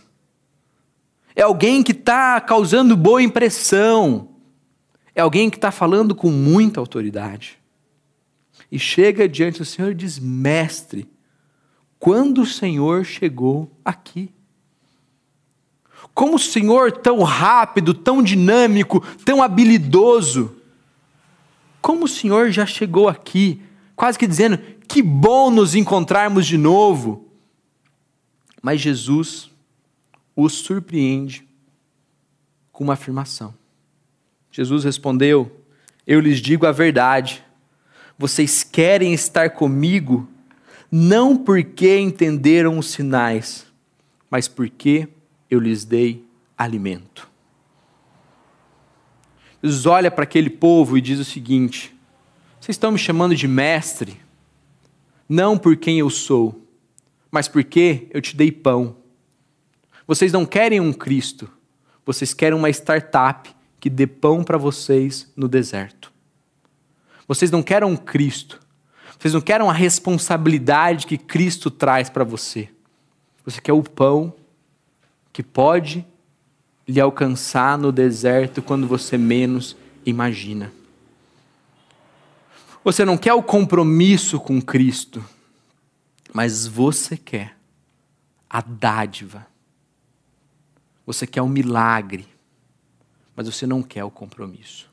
É 1.36 1.42
alguém 1.42 1.82
que 1.82 1.94
está 1.94 2.40
causando 2.42 2.96
boa 2.96 3.24
impressão. 3.24 4.30
É 5.16 5.22
alguém 5.22 5.50
que 5.50 5.58
está 5.58 5.72
falando 5.72 6.14
com 6.14 6.30
muita 6.30 6.80
autoridade. 6.80 7.59
E 8.72 8.78
chega 8.78 9.28
diante 9.28 9.60
do 9.60 9.66
Senhor 9.66 9.92
e 9.92 9.96
diz: 9.96 10.20
Mestre, 10.20 11.10
quando 11.98 12.42
o 12.42 12.46
Senhor 12.46 13.04
chegou 13.04 13.72
aqui? 13.84 14.32
Como 16.14 16.36
o 16.36 16.40
Senhor, 16.40 16.92
tão 16.92 17.24
rápido, 17.24 17.94
tão 17.94 18.22
dinâmico, 18.22 19.02
tão 19.24 19.42
habilidoso, 19.42 20.56
como 21.82 22.06
o 22.06 22.08
Senhor 22.08 22.52
já 22.52 22.66
chegou 22.66 23.08
aqui, 23.08 23.62
quase 23.96 24.18
que 24.18 24.28
dizendo: 24.28 24.60
que 24.88 25.02
bom 25.02 25.52
nos 25.52 25.76
encontrarmos 25.76 26.48
de 26.48 26.58
novo. 26.58 27.28
Mas 28.62 28.82
Jesus 28.82 29.50
os 30.36 30.54
surpreende 30.54 31.48
com 32.72 32.84
uma 32.84 32.94
afirmação. 32.94 33.54
Jesus 34.52 34.84
respondeu: 34.84 35.64
Eu 36.08 36.20
lhes 36.20 36.40
digo 36.40 36.66
a 36.66 36.72
verdade. 36.72 37.44
Vocês 38.20 38.66
querem 38.66 39.14
estar 39.14 39.52
comigo 39.52 40.28
não 40.92 41.38
porque 41.38 41.98
entenderam 41.98 42.78
os 42.78 42.88
sinais, 42.88 43.66
mas 44.30 44.46
porque 44.46 45.08
eu 45.50 45.58
lhes 45.58 45.86
dei 45.86 46.26
alimento. 46.58 47.30
Jesus 49.64 49.86
olha 49.86 50.12
para 50.12 50.26
aquele 50.26 50.50
povo 50.50 50.98
e 50.98 51.02
diz 51.02 51.18
o 51.18 51.24
seguinte: 51.24 51.96
Vocês 52.60 52.76
estão 52.76 52.92
me 52.92 53.00
chamando 53.00 53.34
de 53.34 53.48
mestre, 53.48 54.20
não 55.28 55.58
por 55.58 55.78
quem 55.78 56.00
eu 56.00 56.10
sou, 56.10 56.68
mas 57.32 57.48
porque 57.48 58.08
eu 58.12 58.22
te 58.22 58.36
dei 58.36 58.52
pão. 58.52 58.98
Vocês 60.06 60.34
não 60.34 60.46
querem 60.46 60.82
um 60.82 60.92
Cristo, 60.92 61.50
vocês 62.06 62.34
querem 62.34 62.58
uma 62.58 62.70
startup 62.70 63.50
que 63.80 63.90
dê 63.90 64.06
pão 64.06 64.44
para 64.44 64.58
vocês 64.58 65.32
no 65.38 65.48
deserto. 65.48 66.19
Vocês 67.30 67.50
não 67.50 67.64
querem 67.64 67.88
um 67.88 67.96
Cristo, 67.96 68.60
vocês 69.18 69.34
não 69.34 69.40
querem 69.40 69.66
a 69.66 69.72
responsabilidade 69.72 71.08
que 71.08 71.18
Cristo 71.18 71.72
traz 71.72 72.10
para 72.10 72.26
você. 72.26 72.68
Você 73.46 73.62
quer 73.62 73.72
o 73.72 73.82
pão 73.82 74.34
que 75.32 75.42
pode 75.42 76.06
lhe 76.86 77.00
alcançar 77.00 77.78
no 77.78 77.90
deserto 77.90 78.62
quando 78.62 78.86
você 78.86 79.18
menos 79.18 79.78
imagina. 80.06 80.74
Você 82.84 83.06
não 83.06 83.18
quer 83.18 83.34
o 83.34 83.42
compromisso 83.42 84.42
com 84.42 84.62
Cristo 84.62 85.24
mas 86.34 86.68
você 86.68 87.18
quer 87.18 87.58
a 88.50 88.62
dádiva. 88.62 89.48
Você 91.06 91.26
quer 91.26 91.42
o 91.42 91.50
milagre, 91.50 92.28
mas 93.36 93.48
você 93.48 93.66
não 93.66 93.82
quer 93.82 94.04
o 94.04 94.12
compromisso. 94.12 94.89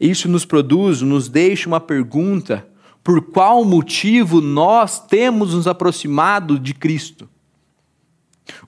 Isso 0.00 0.28
nos 0.28 0.44
produz, 0.44 1.02
nos 1.02 1.28
deixa 1.28 1.68
uma 1.68 1.80
pergunta: 1.80 2.66
por 3.02 3.22
qual 3.22 3.64
motivo 3.64 4.40
nós 4.40 4.98
temos 4.98 5.54
nos 5.54 5.66
aproximado 5.66 6.58
de 6.58 6.74
Cristo? 6.74 7.28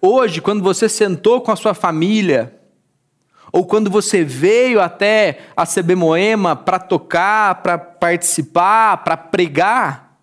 Hoje, 0.00 0.40
quando 0.40 0.62
você 0.62 0.88
sentou 0.88 1.40
com 1.40 1.52
a 1.52 1.56
sua 1.56 1.74
família, 1.74 2.58
ou 3.52 3.66
quando 3.66 3.90
você 3.90 4.24
veio 4.24 4.80
até 4.80 5.48
a 5.56 5.66
CB 5.66 5.94
Moema 5.94 6.54
para 6.54 6.78
tocar, 6.78 7.62
para 7.62 7.78
participar, 7.78 8.98
para 8.98 9.16
pregar, 9.16 10.18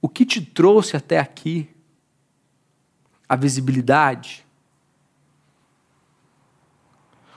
o 0.00 0.08
que 0.08 0.26
te 0.26 0.40
trouxe 0.40 0.96
até 0.96 1.18
aqui? 1.18 1.68
A 3.28 3.36
visibilidade? 3.36 4.43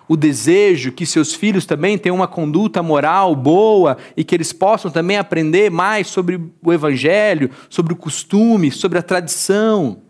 O 0.07 0.15
desejo 0.15 0.91
que 0.91 1.05
seus 1.05 1.33
filhos 1.33 1.65
também 1.65 1.97
tenham 1.97 2.15
uma 2.15 2.27
conduta 2.27 2.81
moral 2.81 3.35
boa 3.35 3.97
e 4.15 4.23
que 4.23 4.33
eles 4.33 4.53
possam 4.53 4.89
também 4.89 5.17
aprender 5.17 5.69
mais 5.69 6.07
sobre 6.07 6.39
o 6.63 6.71
Evangelho, 6.71 7.51
sobre 7.69 7.91
o 7.91 7.97
costume, 7.97 8.71
sobre 8.71 8.97
a 8.97 9.03
tradição. 9.03 10.01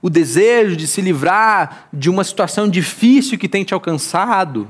O 0.00 0.08
desejo 0.08 0.74
de 0.74 0.86
se 0.86 1.02
livrar 1.02 1.88
de 1.92 2.08
uma 2.08 2.24
situação 2.24 2.68
difícil 2.68 3.38
que 3.38 3.48
tem 3.48 3.62
te 3.62 3.74
alcançado. 3.74 4.68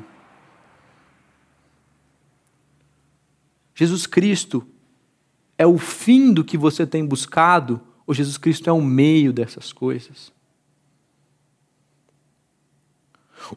Jesus 3.75 4.07
Cristo 4.07 4.67
é 5.57 5.67
o 5.67 5.79
fim 5.79 6.33
do 6.33 6.45
que 6.45 6.59
você 6.59 6.87
tem 6.87 7.07
buscado, 7.07 7.81
ou 8.07 8.15
Jesus 8.15 8.37
Cristo 8.37 8.69
é 8.69 8.73
o 8.73 8.83
meio 8.83 9.33
dessas 9.33 9.73
coisas? 9.73 10.34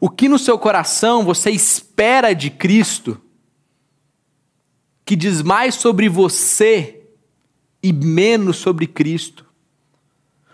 O 0.00 0.10
que 0.10 0.28
no 0.28 0.38
seu 0.38 0.58
coração 0.58 1.24
você 1.24 1.50
espera 1.50 2.34
de 2.34 2.50
Cristo, 2.50 3.20
que 5.04 5.16
diz 5.16 5.42
mais 5.42 5.74
sobre 5.74 6.08
você 6.08 7.02
e 7.82 7.92
menos 7.92 8.56
sobre 8.56 8.86
Cristo. 8.86 9.46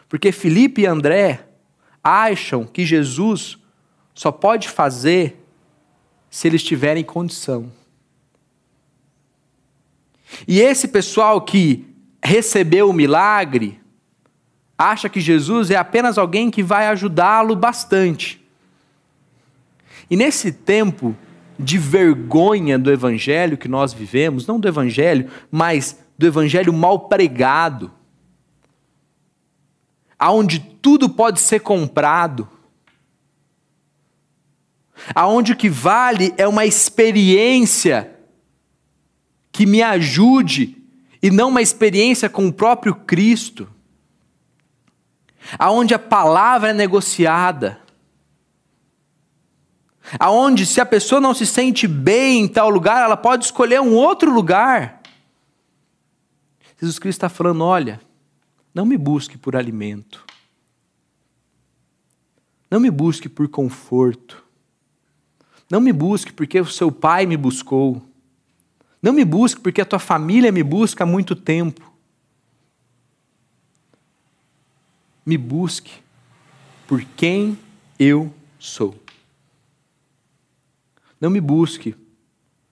Porque 0.09 0.31
Felipe 0.31 0.83
e 0.83 0.87
André 0.87 1.49
acham 2.03 2.65
que 2.65 2.85
Jesus 2.85 3.59
só 4.15 4.31
pode 4.31 4.69
fazer 4.69 5.43
se 6.31 6.47
eles 6.47 6.63
tiverem 6.63 7.03
condição. 7.03 7.73
E 10.47 10.61
esse 10.61 10.89
pessoal 10.89 11.41
que 11.41 11.87
recebeu 12.23 12.91
o 12.91 12.93
milagre 12.93 13.81
acha 14.77 15.09
que 15.09 15.21
Jesus 15.21 15.71
é 15.71 15.77
apenas 15.77 16.19
alguém 16.19 16.51
que 16.51 16.63
vai 16.63 16.87
ajudá-lo 16.87 17.57
bastante. 17.57 18.44
E 20.11 20.17
nesse 20.17 20.53
tempo 20.53 21.17
de 21.59 21.79
vergonha 21.79 22.79
do 22.79 22.91
evangelho 22.91 23.57
que 23.57 23.69
nós 23.69 23.93
vivemos, 23.93 24.47
não 24.47 24.59
do 24.59 24.69
evangelho, 24.69 25.31
mas 25.51 25.99
do 26.19 26.27
evangelho 26.27 26.73
mal 26.73 27.09
pregado, 27.09 27.93
aonde 30.19 30.59
tudo 30.59 31.09
pode 31.09 31.41
ser 31.41 31.61
comprado, 31.61 32.49
aonde 35.15 35.53
o 35.53 35.57
que 35.57 35.69
vale 35.69 36.33
é 36.37 36.47
uma 36.47 36.65
experiência 36.65 38.11
que 39.53 39.67
me 39.67 39.83
ajude 39.83 40.83
e 41.23 41.31
não 41.31 41.49
uma 41.49 41.63
experiência 41.63 42.29
com 42.29 42.47
o 42.47 42.53
próprio 42.53 42.95
Cristo, 42.95 43.69
aonde 45.59 45.95
a 45.95 45.99
palavra 45.99 46.71
é 46.71 46.73
negociada, 46.73 47.84
aonde 50.19 50.67
se 50.67 50.81
a 50.81 50.87
pessoa 50.87 51.21
não 51.21 51.35
se 51.35 51.47
sente 51.47 51.87
bem 51.87 52.45
em 52.45 52.49
tal 52.49 52.71
lugar, 52.71 53.03
ela 53.03 53.17
pode 53.17 53.45
escolher 53.45 53.81
um 53.81 53.95
outro 53.95 54.33
lugar. 54.33 55.01
Jesus 56.81 56.99
Cristo 56.99 57.19
está 57.19 57.29
falando: 57.29 57.65
olha, 57.65 58.01
não 58.75 58.85
me 58.85 58.97
busque 58.97 59.39
por 59.39 59.57
alimento, 59.57 60.25
não 62.71 62.81
me 62.81 62.91
busque 62.91 63.29
por 63.29 63.49
conforto, 63.49 64.45
não 65.71 65.81
me 65.81 65.93
busque 65.93 66.33
porque 66.33 66.61
o 66.61 66.67
seu 66.67 66.91
pai 66.91 67.27
me 67.27 67.37
buscou, 67.37 68.03
não 69.01 69.13
me 69.13 69.25
busque 69.25 69.61
porque 69.61 69.81
a 69.81 69.85
tua 69.85 69.99
família 69.99 70.51
me 70.51 70.63
busca 70.63 71.05
há 71.05 71.07
muito 71.07 71.37
tempo. 71.37 71.93
Me 75.27 75.39
busque 75.39 76.03
por 76.87 77.03
quem 77.17 77.59
eu 77.99 78.33
sou. 78.59 79.04
Não 81.25 81.31
me 81.31 81.41
busque 81.41 81.97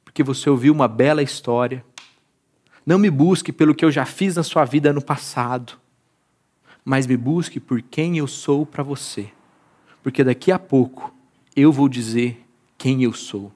porque 0.05 0.23
você 0.23 0.51
ouviu 0.51 0.75
uma 0.75 0.87
bela 0.87 1.23
história. 1.23 1.83
Não 2.85 2.99
me 2.99 3.09
busque 3.09 3.51
pelo 3.51 3.75
que 3.75 3.83
eu 3.83 3.91
já 3.91 4.05
fiz 4.05 4.37
na 4.37 4.43
sua 4.43 4.67
vida 4.67 4.93
no 4.93 5.01
passado. 5.01 5.81
Mas 6.85 7.07
me 7.07 7.17
busque 7.17 7.59
por 7.59 7.81
quem 7.81 8.19
eu 8.19 8.27
sou 8.27 8.67
para 8.67 8.83
você. 8.83 9.33
Porque 10.03 10.23
daqui 10.23 10.53
a 10.53 10.59
pouco 10.59 11.15
eu 11.57 11.73
vou 11.73 11.89
dizer 11.89 12.45
quem 12.77 13.03
eu 13.03 13.15
sou. 13.15 13.51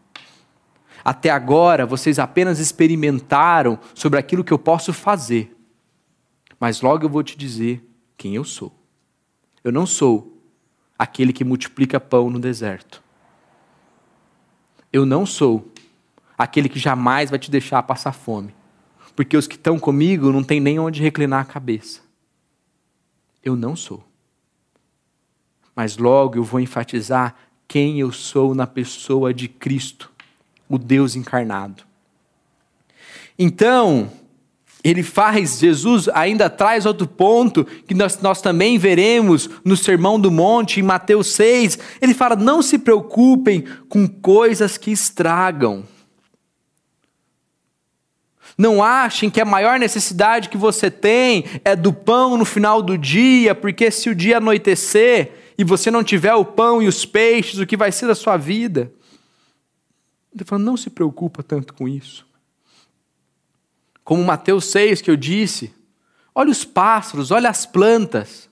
Até 1.04 1.28
agora 1.28 1.84
vocês 1.84 2.18
apenas 2.18 2.58
experimentaram 2.58 3.78
sobre 3.94 4.18
aquilo 4.18 4.42
que 4.42 4.52
eu 4.52 4.58
posso 4.58 4.94
fazer. 4.94 5.54
Mas 6.58 6.80
logo 6.80 7.04
eu 7.04 7.10
vou 7.10 7.22
te 7.22 7.36
dizer 7.36 7.86
quem 8.16 8.34
eu 8.34 8.44
sou. 8.44 8.72
Eu 9.62 9.70
não 9.70 9.84
sou 9.84 10.40
aquele 10.98 11.34
que 11.34 11.44
multiplica 11.44 12.00
pão 12.00 12.30
no 12.30 12.40
deserto. 12.40 13.04
Eu 14.92 15.04
não 15.04 15.26
sou 15.26 15.72
aquele 16.36 16.68
que 16.68 16.78
jamais 16.78 17.30
vai 17.30 17.38
te 17.38 17.50
deixar 17.50 17.82
passar 17.82 18.12
fome, 18.12 18.54
porque 19.14 19.36
os 19.36 19.46
que 19.46 19.56
estão 19.56 19.78
comigo 19.78 20.32
não 20.32 20.42
têm 20.42 20.60
nem 20.60 20.78
onde 20.78 21.02
reclinar 21.02 21.40
a 21.40 21.44
cabeça. 21.44 22.00
Eu 23.42 23.56
não 23.56 23.76
sou. 23.76 24.04
Mas 25.74 25.96
logo 25.96 26.36
eu 26.36 26.44
vou 26.44 26.60
enfatizar 26.60 27.34
quem 27.68 28.00
eu 28.00 28.12
sou 28.12 28.54
na 28.54 28.66
pessoa 28.66 29.34
de 29.34 29.48
Cristo, 29.48 30.10
o 30.68 30.78
Deus 30.78 31.16
encarnado. 31.16 31.84
Então, 33.38 34.10
ele 34.84 35.02
faz, 35.02 35.58
Jesus 35.58 36.08
ainda 36.14 36.48
traz 36.48 36.86
outro 36.86 37.06
ponto 37.06 37.64
que 37.64 37.94
nós, 37.94 38.20
nós 38.20 38.40
também 38.40 38.78
veremos 38.78 39.50
no 39.64 39.76
Sermão 39.76 40.20
do 40.20 40.30
Monte, 40.30 40.78
em 40.78 40.82
Mateus 40.82 41.28
6. 41.32 41.78
Ele 42.00 42.14
fala: 42.14 42.36
não 42.36 42.62
se 42.62 42.78
preocupem 42.78 43.64
com 43.88 44.06
coisas 44.06 44.78
que 44.78 44.90
estragam. 44.90 45.84
Não 48.56 48.82
achem 48.82 49.28
que 49.28 49.40
a 49.40 49.44
maior 49.44 49.78
necessidade 49.78 50.48
que 50.48 50.56
você 50.56 50.90
tem 50.90 51.44
é 51.64 51.76
do 51.76 51.92
pão 51.92 52.38
no 52.38 52.44
final 52.44 52.80
do 52.80 52.96
dia, 52.96 53.54
porque 53.54 53.90
se 53.90 54.08
o 54.08 54.14
dia 54.14 54.38
anoitecer 54.38 55.32
e 55.58 55.64
você 55.64 55.90
não 55.90 56.02
tiver 56.02 56.34
o 56.34 56.44
pão 56.44 56.82
e 56.82 56.86
os 56.86 57.04
peixes, 57.04 57.58
o 57.58 57.66
que 57.66 57.76
vai 57.76 57.92
ser 57.92 58.06
da 58.06 58.14
sua 58.14 58.36
vida? 58.36 58.92
Ele 60.34 60.44
fala: 60.44 60.62
não 60.62 60.76
se 60.76 60.90
preocupa 60.90 61.42
tanto 61.42 61.74
com 61.74 61.88
isso. 61.88 62.25
Como 64.06 64.22
Mateus 64.22 64.66
6 64.66 65.02
que 65.02 65.10
eu 65.10 65.16
disse, 65.16 65.74
olha 66.32 66.48
os 66.48 66.64
pássaros, 66.64 67.32
olha 67.32 67.50
as 67.50 67.66
plantas. 67.66 68.48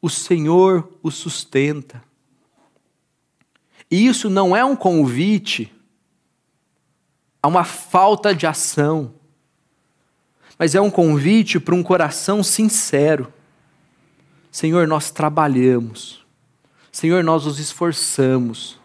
O 0.00 0.08
Senhor 0.08 0.88
os 1.02 1.16
sustenta. 1.16 2.00
E 3.90 4.06
isso 4.06 4.30
não 4.30 4.54
é 4.54 4.64
um 4.64 4.76
convite 4.76 5.74
a 7.42 7.48
uma 7.48 7.64
falta 7.64 8.32
de 8.32 8.46
ação, 8.46 9.12
mas 10.56 10.76
é 10.76 10.80
um 10.80 10.92
convite 10.92 11.58
para 11.58 11.74
um 11.74 11.82
coração 11.82 12.40
sincero. 12.40 13.32
Senhor, 14.48 14.86
nós 14.86 15.10
trabalhamos. 15.10 16.24
Senhor, 16.92 17.24
nós 17.24 17.46
nos 17.46 17.58
esforçamos. 17.58 18.78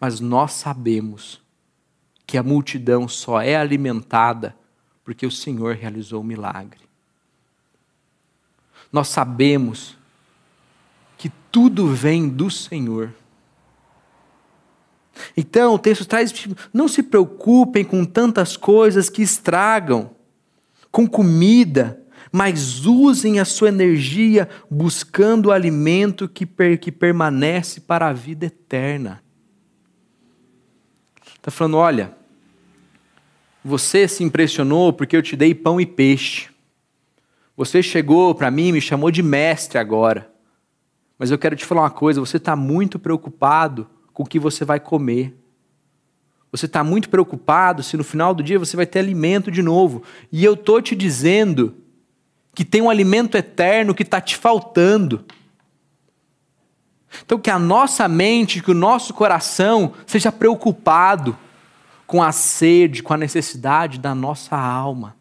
Mas 0.00 0.18
nós 0.18 0.54
sabemos 0.54 1.43
que 2.26 2.38
a 2.38 2.42
multidão 2.42 3.06
só 3.08 3.40
é 3.40 3.56
alimentada 3.56 4.56
porque 5.04 5.26
o 5.26 5.30
Senhor 5.30 5.74
realizou 5.74 6.22
o 6.22 6.24
milagre. 6.24 6.80
Nós 8.90 9.08
sabemos 9.08 9.98
que 11.18 11.30
tudo 11.50 11.88
vem 11.88 12.28
do 12.28 12.50
Senhor. 12.50 13.12
Então, 15.36 15.74
o 15.74 15.78
texto 15.78 16.06
traz: 16.06 16.32
não 16.72 16.88
se 16.88 17.02
preocupem 17.02 17.84
com 17.84 18.04
tantas 18.04 18.56
coisas 18.56 19.10
que 19.10 19.22
estragam, 19.22 20.10
com 20.90 21.06
comida, 21.06 22.00
mas 22.30 22.84
usem 22.86 23.40
a 23.40 23.44
sua 23.44 23.68
energia 23.68 24.48
buscando 24.70 25.46
o 25.46 25.52
alimento 25.52 26.28
que, 26.28 26.46
per, 26.46 26.78
que 26.78 26.90
permanece 26.90 27.80
para 27.80 28.08
a 28.08 28.12
vida 28.12 28.46
eterna. 28.46 29.23
Está 31.44 31.50
falando: 31.50 31.76
olha, 31.76 32.16
você 33.62 34.08
se 34.08 34.24
impressionou 34.24 34.94
porque 34.94 35.14
eu 35.14 35.22
te 35.22 35.36
dei 35.36 35.54
pão 35.54 35.78
e 35.78 35.84
peixe. 35.84 36.48
Você 37.54 37.82
chegou 37.82 38.34
para 38.34 38.50
mim 38.50 38.72
me 38.72 38.80
chamou 38.80 39.10
de 39.10 39.22
mestre 39.22 39.78
agora. 39.78 40.32
Mas 41.18 41.30
eu 41.30 41.36
quero 41.36 41.54
te 41.54 41.66
falar 41.66 41.82
uma 41.82 41.90
coisa: 41.90 42.18
você 42.18 42.38
está 42.38 42.56
muito 42.56 42.98
preocupado 42.98 43.86
com 44.14 44.22
o 44.22 44.26
que 44.26 44.38
você 44.38 44.64
vai 44.64 44.80
comer. 44.80 45.36
Você 46.50 46.64
está 46.64 46.82
muito 46.82 47.10
preocupado 47.10 47.82
se 47.82 47.94
no 47.94 48.04
final 48.04 48.32
do 48.32 48.42
dia 48.42 48.58
você 48.58 48.74
vai 48.74 48.86
ter 48.86 49.00
alimento 49.00 49.50
de 49.50 49.60
novo. 49.60 50.02
E 50.32 50.42
eu 50.42 50.54
estou 50.54 50.80
te 50.80 50.96
dizendo 50.96 51.76
que 52.54 52.64
tem 52.64 52.80
um 52.80 52.88
alimento 52.88 53.36
eterno 53.36 53.94
que 53.94 54.02
está 54.02 54.18
te 54.18 54.34
faltando. 54.34 55.26
Então, 57.22 57.38
que 57.38 57.50
a 57.50 57.58
nossa 57.58 58.08
mente, 58.08 58.62
que 58.62 58.70
o 58.70 58.74
nosso 58.74 59.14
coração 59.14 59.92
seja 60.06 60.32
preocupado 60.32 61.36
com 62.06 62.22
a 62.22 62.32
sede, 62.32 63.02
com 63.02 63.14
a 63.14 63.16
necessidade 63.16 63.98
da 63.98 64.14
nossa 64.14 64.56
alma. 64.56 65.16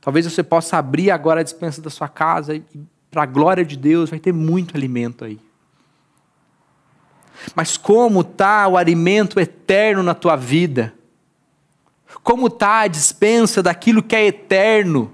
Talvez 0.00 0.24
você 0.24 0.42
possa 0.42 0.76
abrir 0.76 1.10
agora 1.10 1.40
a 1.40 1.44
dispensa 1.44 1.82
da 1.82 1.90
sua 1.90 2.08
casa 2.08 2.54
e, 2.54 2.62
para 3.10 3.22
a 3.22 3.26
glória 3.26 3.64
de 3.64 3.76
Deus, 3.76 4.10
vai 4.10 4.18
ter 4.18 4.32
muito 4.32 4.76
alimento 4.76 5.24
aí. 5.24 5.40
Mas 7.54 7.76
como 7.76 8.20
está 8.20 8.66
o 8.68 8.76
alimento 8.76 9.40
eterno 9.40 10.02
na 10.02 10.14
tua 10.14 10.36
vida? 10.36 10.94
Como 12.22 12.46
está 12.46 12.80
a 12.80 12.86
dispensa 12.86 13.62
daquilo 13.62 14.02
que 14.02 14.16
é 14.16 14.26
eterno? 14.26 15.12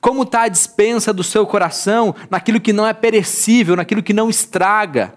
Como 0.00 0.22
está 0.22 0.42
a 0.42 0.48
dispensa 0.48 1.12
do 1.12 1.22
seu 1.22 1.46
coração 1.46 2.14
naquilo 2.30 2.60
que 2.60 2.72
não 2.72 2.86
é 2.86 2.92
perecível, 2.92 3.76
naquilo 3.76 4.02
que 4.02 4.12
não 4.12 4.30
estraga? 4.30 5.14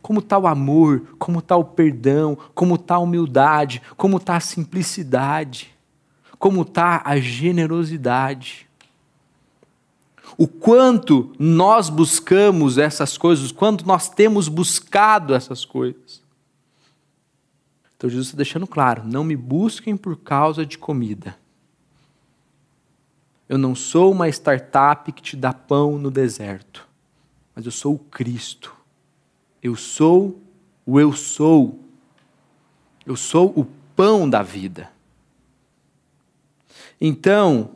Como 0.00 0.20
está 0.20 0.38
o 0.38 0.46
amor, 0.46 1.02
como 1.18 1.40
está 1.40 1.56
o 1.56 1.64
perdão, 1.64 2.38
como 2.54 2.76
está 2.76 2.94
a 2.94 3.00
humildade, 3.00 3.82
como 3.96 4.18
está 4.18 4.36
a 4.36 4.40
simplicidade, 4.40 5.74
como 6.38 6.62
está 6.62 7.02
a 7.04 7.18
generosidade? 7.18 8.66
o 10.38 10.46
quanto 10.46 11.32
nós 11.38 11.88
buscamos 11.88 12.78
essas 12.78 13.16
coisas, 13.16 13.50
o 13.50 13.54
quanto 13.54 13.86
nós 13.86 14.08
temos 14.08 14.48
buscado 14.48 15.34
essas 15.34 15.64
coisas. 15.64 16.22
Então 17.96 18.10
Jesus 18.10 18.28
está 18.28 18.36
deixando 18.36 18.66
claro: 18.66 19.02
não 19.04 19.24
me 19.24 19.36
busquem 19.36 19.96
por 19.96 20.16
causa 20.16 20.66
de 20.66 20.76
comida. 20.76 21.36
Eu 23.48 23.58
não 23.58 23.74
sou 23.74 24.12
uma 24.12 24.28
startup 24.28 25.10
que 25.12 25.22
te 25.22 25.36
dá 25.36 25.52
pão 25.52 25.98
no 25.98 26.10
deserto, 26.10 26.86
mas 27.54 27.64
eu 27.64 27.72
sou 27.72 27.94
o 27.94 27.98
Cristo. 27.98 28.74
Eu 29.62 29.76
sou 29.76 30.40
o 30.84 31.00
eu 31.00 31.12
sou. 31.12 31.80
Eu 33.04 33.16
sou 33.16 33.52
o 33.56 33.64
pão 33.94 34.28
da 34.28 34.42
vida. 34.42 34.90
Então, 37.00 37.70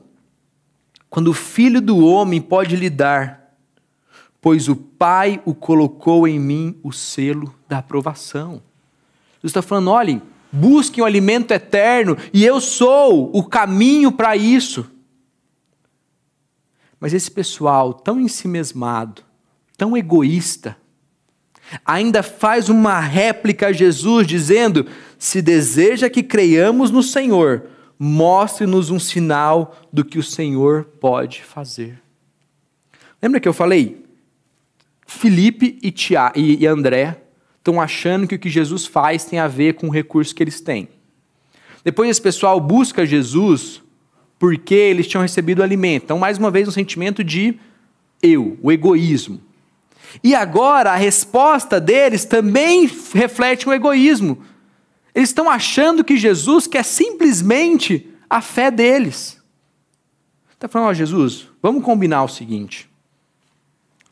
quando 1.09 1.29
o 1.29 1.35
filho 1.35 1.81
do 1.81 2.05
homem 2.05 2.41
pode 2.41 2.77
lhe 2.77 2.89
dar, 2.89 3.55
pois 4.41 4.69
o 4.69 4.77
Pai 4.77 5.41
o 5.45 5.55
colocou 5.55 6.27
em 6.27 6.39
mim 6.39 6.79
o 6.83 6.93
selo 6.93 7.55
da 7.69 7.79
aprovação. 7.79 8.63
Jesus 9.37 9.51
está 9.51 9.63
falando: 9.63 9.91
olhem, 9.91 10.23
busquem 10.53 11.03
o 11.03 11.07
alimento 11.07 11.53
eterno 11.53 12.17
e 12.33 12.45
eu 12.45 12.61
sou 12.61 13.31
o 13.35 13.43
caminho 13.43 14.13
para 14.13 14.37
isso. 14.37 14.91
Mas 17.01 17.15
esse 17.15 17.31
pessoal 17.31 17.95
tão 17.95 18.21
ensimesmado, 18.21 19.23
tão 19.77 19.97
egoísta, 19.97 20.77
ainda 21.85 22.23
faz 22.23 22.69
uma 22.69 23.01
réplica 23.01 23.69
a 23.69 23.73
Jesus 23.73 24.27
dizendo: 24.27 24.87
se 25.19 25.41
deseja 25.41 26.11
que 26.11 26.23
creiamos 26.23 26.91
no 26.91 27.03
Senhor, 27.03 27.65
mostre-nos 27.99 28.91
um 28.91 28.99
sinal 28.99 29.81
do 29.91 30.05
que 30.05 30.19
o 30.19 30.23
Senhor 30.23 30.85
pode 31.01 31.43
fazer. 31.43 32.01
Lembra 33.23 33.41
que 33.41 33.49
eu 33.49 33.55
falei? 33.55 34.05
Felipe 35.07 35.79
e, 35.83 35.91
Tia, 35.91 36.33
e 36.37 36.67
André 36.67 37.23
estão 37.59 37.81
achando 37.81 38.27
que 38.27 38.37
o 38.37 38.39
que 38.39 38.49
Jesus 38.49 38.87
faz 38.87 39.25
tem 39.25 39.39
a 39.39 39.49
ver 39.49 39.75
com 39.75 39.89
o 39.89 39.91
recurso 39.91 40.35
que 40.35 40.43
eles 40.43 40.61
têm. 40.61 40.89
Depois 41.85 42.09
esse 42.09 42.23
pessoal 42.23 42.61
busca 42.61 43.05
Jesus 43.05 43.83
porque 44.41 44.75
eles 44.75 45.07
tinham 45.07 45.21
recebido 45.21 45.63
alimento. 45.63 46.05
Então, 46.05 46.19
mais 46.19 46.39
uma 46.39 46.51
vez, 46.51 46.67
um 46.67 46.73
sentimento 46.73 47.23
de 47.23 47.61
eu, 48.23 48.59
o 48.63 48.73
egoísmo. 48.73 49.39
E 50.25 50.35
agora 50.35 50.93
a 50.93 50.97
resposta 50.97 51.79
deles 51.79 52.25
também 52.25 52.91
reflete 53.13 53.69
o 53.69 53.73
egoísmo. 53.73 54.43
Eles 55.15 55.29
estão 55.29 55.51
achando 55.51 56.03
que 56.03 56.17
Jesus 56.17 56.67
quer 56.67 56.85
simplesmente 56.85 58.09
a 58.31 58.41
fé 58.41 58.71
deles. 58.71 59.39
Está 60.55 60.67
falando, 60.69 60.89
ó, 60.89 60.95
Jesus, 60.95 61.47
vamos 61.61 61.85
combinar 61.85 62.25
o 62.25 62.29
seguinte. 62.29 62.89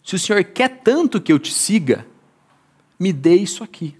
Se 0.05 0.15
o 0.15 0.19
Senhor 0.19 0.45
quer 0.45 0.69
tanto 0.69 1.23
que 1.23 1.33
eu 1.33 1.39
te 1.39 1.55
siga, 1.55 2.07
me 3.01 3.15
dê 3.15 3.35
isso 3.35 3.65
aqui. 3.65 3.97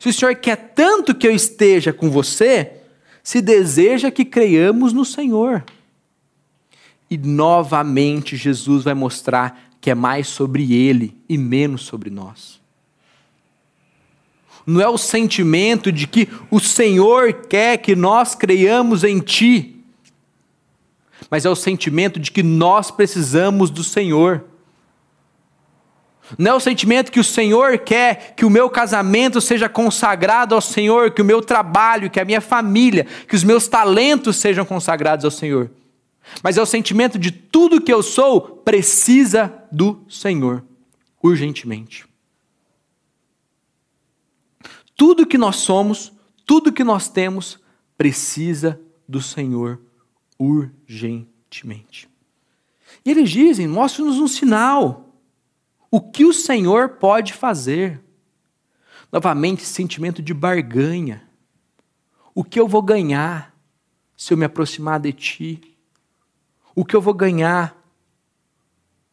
Se 0.00 0.08
o 0.08 0.12
Senhor 0.12 0.34
quer 0.34 0.56
tanto 0.74 1.14
que 1.14 1.28
eu 1.28 1.32
esteja 1.32 1.92
com 1.92 2.10
você, 2.10 2.80
se 3.24 3.40
deseja 3.40 4.10
que 4.10 4.24
creiamos 4.24 4.92
no 4.92 5.02
Senhor. 5.02 5.64
E 7.10 7.16
novamente 7.16 8.36
Jesus 8.36 8.84
vai 8.84 8.92
mostrar 8.92 9.70
que 9.80 9.90
é 9.90 9.94
mais 9.94 10.28
sobre 10.28 10.74
ele 10.74 11.16
e 11.26 11.38
menos 11.38 11.82
sobre 11.82 12.10
nós. 12.10 12.60
Não 14.66 14.80
é 14.80 14.88
o 14.88 14.98
sentimento 14.98 15.90
de 15.90 16.06
que 16.06 16.28
o 16.50 16.60
Senhor 16.60 17.32
quer 17.48 17.78
que 17.78 17.96
nós 17.96 18.34
creiamos 18.34 19.02
em 19.04 19.20
Ti, 19.20 19.82
mas 21.30 21.46
é 21.46 21.50
o 21.50 21.56
sentimento 21.56 22.20
de 22.20 22.30
que 22.30 22.42
nós 22.42 22.90
precisamos 22.90 23.70
do 23.70 23.82
Senhor. 23.82 24.44
Não 26.38 26.52
é 26.52 26.54
o 26.54 26.60
sentimento 26.60 27.12
que 27.12 27.20
o 27.20 27.24
Senhor 27.24 27.78
quer 27.78 28.34
que 28.34 28.44
o 28.44 28.50
meu 28.50 28.70
casamento 28.70 29.40
seja 29.40 29.68
consagrado 29.68 30.54
ao 30.54 30.60
Senhor, 30.60 31.10
que 31.10 31.20
o 31.20 31.24
meu 31.24 31.42
trabalho, 31.42 32.10
que 32.10 32.18
a 32.18 32.24
minha 32.24 32.40
família, 32.40 33.06
que 33.28 33.36
os 33.36 33.44
meus 33.44 33.68
talentos 33.68 34.36
sejam 34.36 34.64
consagrados 34.64 35.24
ao 35.24 35.30
Senhor. 35.30 35.70
Mas 36.42 36.56
é 36.56 36.62
o 36.62 36.66
sentimento 36.66 37.18
de 37.18 37.30
tudo 37.30 37.80
que 37.80 37.92
eu 37.92 38.02
sou 38.02 38.40
precisa 38.40 39.52
do 39.70 40.02
Senhor, 40.08 40.64
urgentemente. 41.22 42.06
Tudo 44.96 45.26
que 45.26 45.36
nós 45.36 45.56
somos, 45.56 46.12
tudo 46.46 46.72
que 46.72 46.84
nós 46.84 47.08
temos, 47.08 47.58
precisa 47.98 48.80
do 49.06 49.20
Senhor 49.20 49.80
urgentemente. 50.38 52.08
E 53.04 53.10
eles 53.10 53.30
dizem: 53.30 53.68
mostre-nos 53.68 54.18
um 54.18 54.28
sinal. 54.28 55.03
O 55.94 56.00
que 56.00 56.24
o 56.24 56.32
Senhor 56.32 56.88
pode 56.88 57.32
fazer? 57.32 58.02
Novamente, 59.12 59.64
sentimento 59.64 60.20
de 60.20 60.34
barganha. 60.34 61.22
O 62.34 62.42
que 62.42 62.58
eu 62.58 62.66
vou 62.66 62.82
ganhar 62.82 63.56
se 64.16 64.32
eu 64.32 64.36
me 64.36 64.44
aproximar 64.44 64.98
de 64.98 65.12
Ti? 65.12 65.76
O 66.74 66.84
que 66.84 66.96
eu 66.96 67.00
vou 67.00 67.14
ganhar 67.14 67.80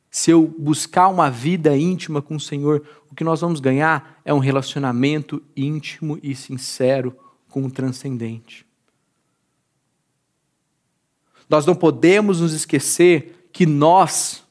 se 0.10 0.32
eu 0.32 0.48
buscar 0.58 1.08
uma 1.10 1.30
vida 1.30 1.78
íntima 1.78 2.20
com 2.20 2.36
o 2.36 2.40
Senhor? 2.40 2.84
O 3.12 3.14
que 3.14 3.24
nós 3.24 3.42
vamos 3.42 3.60
ganhar 3.60 4.20
é 4.26 4.34
um 4.34 4.40
relacionamento 4.40 5.40
íntimo 5.56 6.18
e 6.24 6.34
sincero 6.34 7.16
com 7.48 7.64
o 7.64 7.70
transcendente. 7.70 8.66
Nós 11.48 11.64
não 11.64 11.76
podemos 11.76 12.42
nos 12.42 12.54
esquecer 12.54 13.50
que 13.54 13.68
nós 13.68 14.44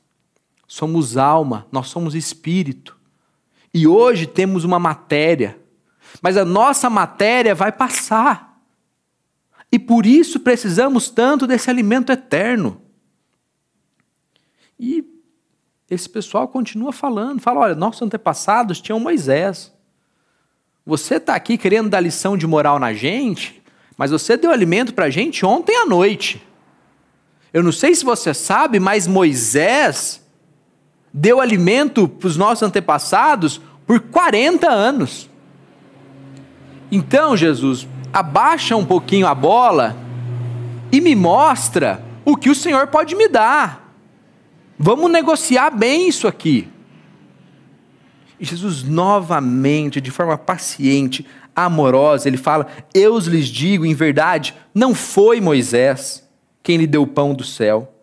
somos 0.71 1.17
alma, 1.17 1.67
nós 1.73 1.89
somos 1.89 2.15
espírito. 2.15 2.97
E 3.75 3.89
hoje 3.89 4.25
temos 4.25 4.63
uma 4.63 4.79
matéria, 4.79 5.59
mas 6.23 6.37
a 6.37 6.45
nossa 6.45 6.89
matéria 6.89 7.57
vai 7.57 7.73
passar. 7.73 8.63
E 9.73 9.81
por 9.81 10.07
isso 10.07 10.39
precisamos 10.39 11.11
tanto 11.11 11.45
desse 11.45 11.69
alimento 11.69 12.13
eterno. 12.13 12.81
E 14.79 15.05
esse 15.91 16.09
pessoal 16.09 16.47
continua 16.47 16.93
falando, 16.93 17.41
fala: 17.41 17.63
olha, 17.63 17.75
nossos 17.75 18.03
antepassados 18.03 18.81
tinham 18.81 19.01
Moisés. 19.01 19.75
Você 20.87 21.17
está 21.17 21.35
aqui 21.35 21.59
querendo 21.59 21.91
dar 21.91 21.99
lição 21.99 22.37
de 22.37 22.47
moral 22.47 22.79
na 22.79 22.95
gente, 22.95 23.61
mas 23.97 24.13
você 24.13 24.37
deu 24.37 24.53
alimento 24.53 24.95
para 24.95 25.07
a 25.07 25.11
gente 25.11 25.45
ontem 25.45 25.77
à 25.77 25.85
noite. 25.85 26.41
Eu 27.53 27.61
não 27.61 27.73
sei 27.73 27.93
se 27.93 28.05
você 28.05 28.33
sabe, 28.33 28.79
mas 28.79 29.09
Moisés 29.09 30.21
deu 31.21 31.39
alimento 31.39 32.09
para 32.09 32.27
os 32.27 32.37
nossos 32.39 32.63
antepassados 32.63 33.61
por 33.87 34.01
40 34.01 34.67
anos. 34.71 35.29
Então, 36.91 37.37
Jesus, 37.37 37.87
abaixa 38.11 38.75
um 38.75 38.87
pouquinho 38.87 39.27
a 39.27 39.35
bola 39.35 39.95
e 40.91 40.99
me 40.99 41.15
mostra 41.15 42.03
o 42.25 42.39
que 42.39 42.49
o 42.49 42.55
Senhor 42.55 42.87
pode 42.87 43.15
me 43.15 43.29
dar. 43.29 43.95
Vamos 44.79 45.11
negociar 45.11 45.69
bem 45.69 46.09
isso 46.09 46.27
aqui. 46.27 46.67
E 48.39 48.45
Jesus, 48.47 48.83
novamente, 48.83 50.01
de 50.01 50.11
forma 50.11 50.39
paciente, 50.39 51.27
amorosa, 51.55 52.29
ele 52.29 52.39
fala: 52.39 52.67
Eu 52.95 53.19
lhes 53.19 53.49
digo, 53.49 53.85
em 53.85 53.93
verdade, 53.93 54.55
não 54.75 54.95
foi 54.95 55.39
Moisés 55.39 56.27
quem 56.63 56.79
lhe 56.79 56.87
deu 56.87 57.03
o 57.03 57.07
pão 57.07 57.35
do 57.35 57.45
céu 57.45 58.00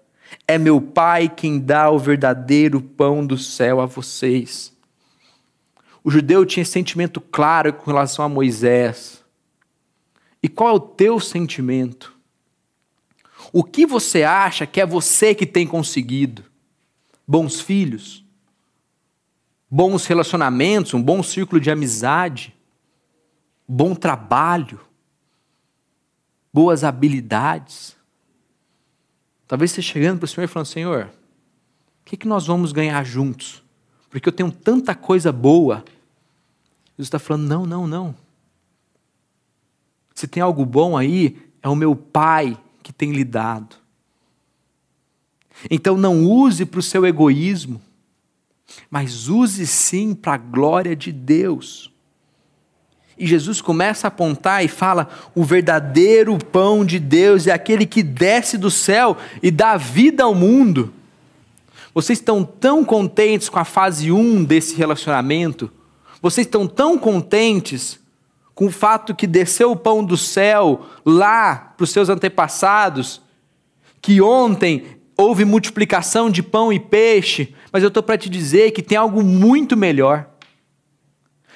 é 0.47 0.57
meu 0.57 0.79
Pai 0.79 1.27
quem 1.27 1.59
dá 1.59 1.89
o 1.91 1.99
verdadeiro 1.99 2.81
pão 2.81 3.25
do 3.25 3.37
céu 3.37 3.81
a 3.81 3.85
vocês. 3.85 4.73
O 6.01 6.09
judeu 6.09 6.45
tinha 6.45 6.63
sentimento 6.63 7.19
claro 7.19 7.73
com 7.73 7.91
relação 7.91 8.23
a 8.23 8.29
Moisés. 8.29 9.21
E 10.41 10.47
qual 10.47 10.69
é 10.69 10.73
o 10.73 10.79
teu 10.79 11.19
sentimento? 11.19 12.15
O 13.51 13.61
que 13.61 13.85
você 13.85 14.23
acha 14.23 14.65
que 14.65 14.79
é 14.79 14.85
você 14.85 15.35
que 15.35 15.45
tem 15.45 15.67
conseguido? 15.67 16.45
Bons 17.27 17.59
filhos? 17.59 18.23
Bons 19.69 20.05
relacionamentos? 20.05 20.93
Um 20.93 21.03
bom 21.03 21.21
círculo 21.21 21.59
de 21.59 21.69
amizade? 21.69 22.55
Bom 23.67 23.93
trabalho? 23.93 24.79
Boas 26.53 26.85
habilidades? 26.85 27.96
Talvez 29.47 29.71
você 29.71 29.81
chegando 29.81 30.19
para 30.19 30.25
o 30.25 30.27
Senhor 30.27 30.45
e 30.45 30.47
falando: 30.47 30.67
Senhor, 30.67 31.05
o 32.01 32.05
que, 32.05 32.17
que 32.17 32.27
nós 32.27 32.45
vamos 32.45 32.71
ganhar 32.71 33.03
juntos? 33.03 33.63
Porque 34.09 34.27
eu 34.27 34.33
tenho 34.33 34.51
tanta 34.51 34.93
coisa 34.93 35.31
boa. 35.31 35.85
Jesus 36.91 37.07
está 37.07 37.19
falando: 37.19 37.47
não, 37.47 37.65
não, 37.65 37.87
não. 37.87 38.15
Se 40.13 40.27
tem 40.27 40.41
algo 40.41 40.65
bom 40.65 40.97
aí, 40.97 41.37
é 41.61 41.69
o 41.69 41.75
meu 41.75 41.95
Pai 41.95 42.59
que 42.81 42.91
tem 42.91 43.11
lhe 43.11 43.23
dado. 43.23 43.75
Então 45.69 45.97
não 45.97 46.23
use 46.23 46.65
para 46.65 46.79
o 46.79 46.83
seu 46.83 47.05
egoísmo, 47.05 47.81
mas 48.89 49.27
use 49.27 49.65
sim 49.65 50.13
para 50.13 50.33
a 50.33 50.37
glória 50.37 50.95
de 50.95 51.11
Deus. 51.11 51.91
E 53.17 53.25
Jesus 53.25 53.61
começa 53.61 54.07
a 54.07 54.09
apontar 54.09 54.63
e 54.63 54.67
fala: 54.67 55.09
o 55.33 55.43
verdadeiro 55.43 56.37
pão 56.37 56.85
de 56.85 56.99
Deus 56.99 57.47
é 57.47 57.51
aquele 57.51 57.85
que 57.85 58.03
desce 58.03 58.57
do 58.57 58.69
céu 58.69 59.17
e 59.41 59.49
dá 59.49 59.75
vida 59.75 60.23
ao 60.23 60.35
mundo. 60.35 60.93
Vocês 61.93 62.19
estão 62.19 62.43
tão 62.43 62.85
contentes 62.85 63.49
com 63.49 63.57
a 63.57 63.65
fase 63.65 64.11
1 64.11 64.43
desse 64.43 64.75
relacionamento? 64.75 65.71
Vocês 66.21 66.45
estão 66.45 66.67
tão 66.67 66.97
contentes 66.97 67.99
com 68.53 68.67
o 68.67 68.71
fato 68.71 69.15
que 69.15 69.25
desceu 69.25 69.71
o 69.71 69.75
pão 69.75 70.03
do 70.03 70.15
céu 70.15 70.85
lá 71.03 71.73
para 71.75 71.83
os 71.83 71.89
seus 71.89 72.09
antepassados? 72.09 73.19
Que 73.99 74.21
ontem 74.21 74.83
houve 75.17 75.43
multiplicação 75.43 76.29
de 76.29 76.43
pão 76.43 76.71
e 76.71 76.79
peixe, 76.79 77.55
mas 77.71 77.81
eu 77.81 77.87
estou 77.87 78.03
para 78.03 78.17
te 78.17 78.29
dizer 78.29 78.71
que 78.71 78.83
tem 78.83 78.97
algo 78.97 79.23
muito 79.23 79.75
melhor. 79.75 80.27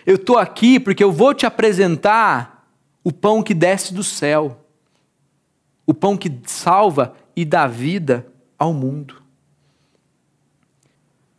Eu 0.06 0.16
estou 0.16 0.38
aqui 0.38 0.80
porque 0.80 1.04
eu 1.04 1.12
vou 1.12 1.34
te 1.34 1.46
apresentar 1.46 2.68
o 3.04 3.12
pão 3.12 3.42
que 3.42 3.54
desce 3.54 3.94
do 3.94 4.04
céu, 4.04 4.66
o 5.86 5.94
pão 5.94 6.18
que 6.18 6.32
salva 6.46 7.16
e 7.36 7.44
dá 7.44 7.68
vida 7.68 8.26
ao 8.58 8.74
mundo. 8.74 9.22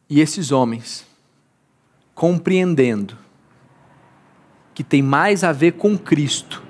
E 0.09 0.20
esses 0.20 0.53
homens, 0.53 1.07
compreendendo 2.14 3.16
que 4.75 4.85
tem 4.85 5.03
mais 5.03 5.44
a 5.44 5.53
ver 5.53 5.72
com 5.72 5.96
Cristo 5.96 6.62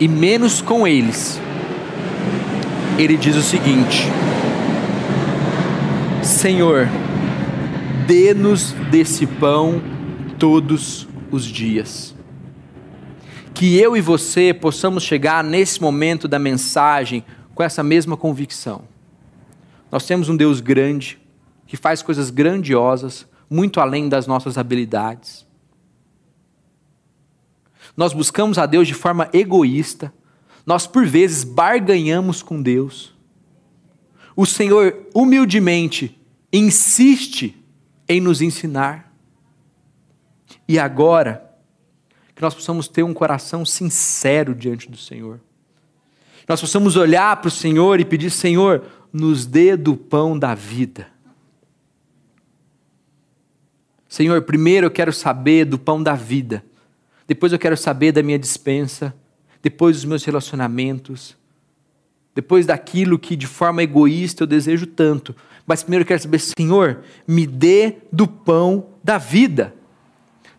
e 0.00 0.08
menos 0.08 0.60
com 0.60 0.86
eles, 0.86 1.40
ele 2.98 3.16
diz 3.16 3.36
o 3.36 3.42
seguinte: 3.42 4.04
Senhor, 6.22 6.88
dê-nos 8.06 8.72
desse 8.90 9.26
pão 9.26 9.80
todos 10.38 11.08
os 11.30 11.44
dias. 11.44 12.14
Que 13.52 13.76
eu 13.76 13.96
e 13.96 14.00
você 14.00 14.54
possamos 14.54 15.02
chegar 15.02 15.42
nesse 15.42 15.80
momento 15.82 16.28
da 16.28 16.38
mensagem 16.38 17.24
com 17.54 17.62
essa 17.62 17.82
mesma 17.82 18.16
convicção. 18.16 18.82
Nós 19.90 20.06
temos 20.06 20.28
um 20.28 20.36
Deus 20.36 20.60
grande, 20.60 21.18
que 21.66 21.76
faz 21.76 22.02
coisas 22.02 22.30
grandiosas, 22.30 23.26
muito 23.50 23.80
além 23.80 24.08
das 24.08 24.26
nossas 24.26 24.56
habilidades. 24.56 25.46
Nós 27.96 28.12
buscamos 28.12 28.58
a 28.58 28.66
Deus 28.66 28.86
de 28.86 28.94
forma 28.94 29.28
egoísta, 29.32 30.12
nós 30.64 30.86
por 30.86 31.04
vezes 31.04 31.42
barganhamos 31.42 32.42
com 32.42 32.62
Deus. 32.62 33.16
O 34.36 34.46
Senhor 34.46 35.08
humildemente 35.12 36.16
insiste 36.52 37.56
em 38.08 38.20
nos 38.20 38.40
ensinar. 38.40 39.07
E 40.68 40.78
agora, 40.78 41.50
que 42.34 42.42
nós 42.42 42.54
possamos 42.54 42.86
ter 42.86 43.02
um 43.02 43.14
coração 43.14 43.64
sincero 43.64 44.54
diante 44.54 44.90
do 44.90 44.96
Senhor 44.96 45.40
nós 46.48 46.62
possamos 46.62 46.96
olhar 46.96 47.36
para 47.36 47.48
o 47.48 47.50
Senhor 47.50 48.00
e 48.00 48.04
pedir: 48.04 48.30
Senhor, 48.30 48.82
nos 49.12 49.44
dê 49.44 49.76
do 49.76 49.94
pão 49.94 50.38
da 50.38 50.54
vida. 50.54 51.06
Senhor, 54.08 54.40
primeiro 54.42 54.86
eu 54.86 54.90
quero 54.90 55.12
saber 55.12 55.66
do 55.66 55.78
pão 55.78 56.02
da 56.02 56.14
vida, 56.14 56.64
depois 57.26 57.52
eu 57.52 57.58
quero 57.58 57.76
saber 57.76 58.10
da 58.10 58.22
minha 58.22 58.38
dispensa, 58.38 59.14
depois 59.62 59.96
dos 59.96 60.06
meus 60.06 60.24
relacionamentos, 60.24 61.36
depois 62.34 62.64
daquilo 62.64 63.18
que 63.18 63.36
de 63.36 63.46
forma 63.46 63.82
egoísta 63.82 64.44
eu 64.44 64.46
desejo 64.46 64.86
tanto. 64.86 65.36
Mas 65.66 65.82
primeiro 65.82 66.04
eu 66.04 66.06
quero 66.06 66.22
saber, 66.22 66.38
Senhor, 66.38 67.02
me 67.26 67.46
dê 67.46 67.96
do 68.10 68.26
pão 68.26 68.94
da 69.04 69.18
vida. 69.18 69.74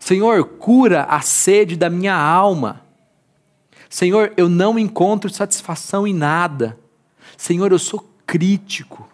Senhor, 0.00 0.42
cura 0.44 1.04
a 1.04 1.20
sede 1.20 1.76
da 1.76 1.90
minha 1.90 2.16
alma. 2.16 2.82
Senhor, 3.88 4.32
eu 4.36 4.48
não 4.48 4.78
encontro 4.78 5.30
satisfação 5.30 6.06
em 6.06 6.14
nada. 6.14 6.78
Senhor, 7.36 7.70
eu 7.70 7.78
sou 7.78 8.08
crítico. 8.26 9.08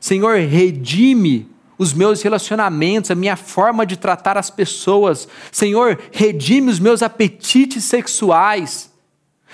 Senhor, 0.00 0.38
redime 0.38 1.50
os 1.76 1.92
meus 1.92 2.22
relacionamentos, 2.22 3.10
a 3.10 3.14
minha 3.14 3.36
forma 3.36 3.84
de 3.84 3.96
tratar 3.96 4.38
as 4.38 4.48
pessoas. 4.48 5.28
Senhor, 5.50 6.00
redime 6.12 6.70
os 6.70 6.78
meus 6.78 7.02
apetites 7.02 7.84
sexuais. 7.84 8.92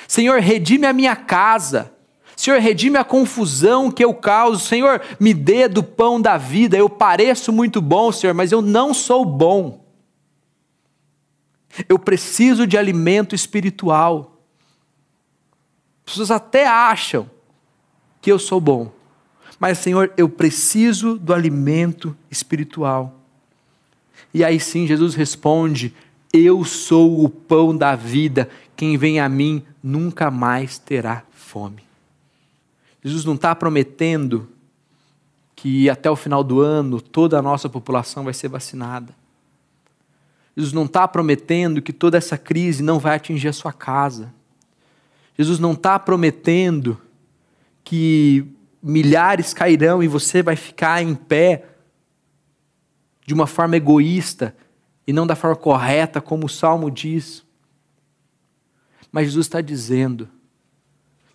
Senhor, 0.06 0.38
redime 0.40 0.86
a 0.86 0.92
minha 0.92 1.16
casa. 1.16 1.92
Senhor, 2.42 2.58
redime 2.58 2.98
a 2.98 3.04
confusão 3.04 3.88
que 3.88 4.04
eu 4.04 4.12
causo. 4.12 4.66
Senhor, 4.66 5.00
me 5.20 5.32
dê 5.32 5.68
do 5.68 5.80
pão 5.80 6.20
da 6.20 6.36
vida. 6.36 6.76
Eu 6.76 6.90
pareço 6.90 7.52
muito 7.52 7.80
bom, 7.80 8.10
Senhor, 8.10 8.34
mas 8.34 8.50
eu 8.50 8.60
não 8.60 8.92
sou 8.92 9.24
bom. 9.24 9.86
Eu 11.88 12.00
preciso 12.00 12.66
de 12.66 12.76
alimento 12.76 13.32
espiritual. 13.32 14.42
As 16.04 16.14
pessoas 16.14 16.32
até 16.32 16.66
acham 16.66 17.30
que 18.20 18.32
eu 18.32 18.40
sou 18.40 18.60
bom, 18.60 18.90
mas, 19.60 19.78
Senhor, 19.78 20.12
eu 20.16 20.28
preciso 20.28 21.16
do 21.16 21.32
alimento 21.32 22.16
espiritual. 22.28 23.20
E 24.34 24.42
aí 24.42 24.58
sim, 24.58 24.84
Jesus 24.84 25.14
responde: 25.14 25.94
Eu 26.32 26.64
sou 26.64 27.24
o 27.24 27.28
pão 27.28 27.76
da 27.76 27.94
vida, 27.94 28.50
quem 28.74 28.96
vem 28.98 29.20
a 29.20 29.28
mim 29.28 29.64
nunca 29.80 30.28
mais 30.28 30.76
terá 30.76 31.22
fome. 31.30 31.91
Jesus 33.02 33.24
não 33.24 33.34
está 33.34 33.54
prometendo 33.54 34.48
que 35.56 35.90
até 35.90 36.10
o 36.10 36.16
final 36.16 36.44
do 36.44 36.60
ano 36.60 37.00
toda 37.00 37.38
a 37.38 37.42
nossa 37.42 37.68
população 37.68 38.24
vai 38.24 38.34
ser 38.34 38.48
vacinada. 38.48 39.14
Jesus 40.56 40.72
não 40.72 40.84
está 40.84 41.08
prometendo 41.08 41.80
que 41.80 41.92
toda 41.92 42.18
essa 42.18 42.36
crise 42.36 42.82
não 42.82 42.98
vai 42.98 43.16
atingir 43.16 43.48
a 43.48 43.52
sua 43.52 43.72
casa. 43.72 44.32
Jesus 45.36 45.58
não 45.58 45.72
está 45.72 45.98
prometendo 45.98 47.00
que 47.82 48.46
milhares 48.82 49.54
cairão 49.54 50.02
e 50.02 50.08
você 50.08 50.42
vai 50.42 50.56
ficar 50.56 51.02
em 51.02 51.14
pé 51.14 51.66
de 53.26 53.32
uma 53.32 53.46
forma 53.46 53.76
egoísta 53.76 54.54
e 55.06 55.12
não 55.12 55.26
da 55.26 55.34
forma 55.34 55.56
correta, 55.56 56.20
como 56.20 56.46
o 56.46 56.50
salmo 56.50 56.90
diz. 56.90 57.44
Mas 59.10 59.26
Jesus 59.26 59.46
está 59.46 59.60
dizendo 59.60 60.28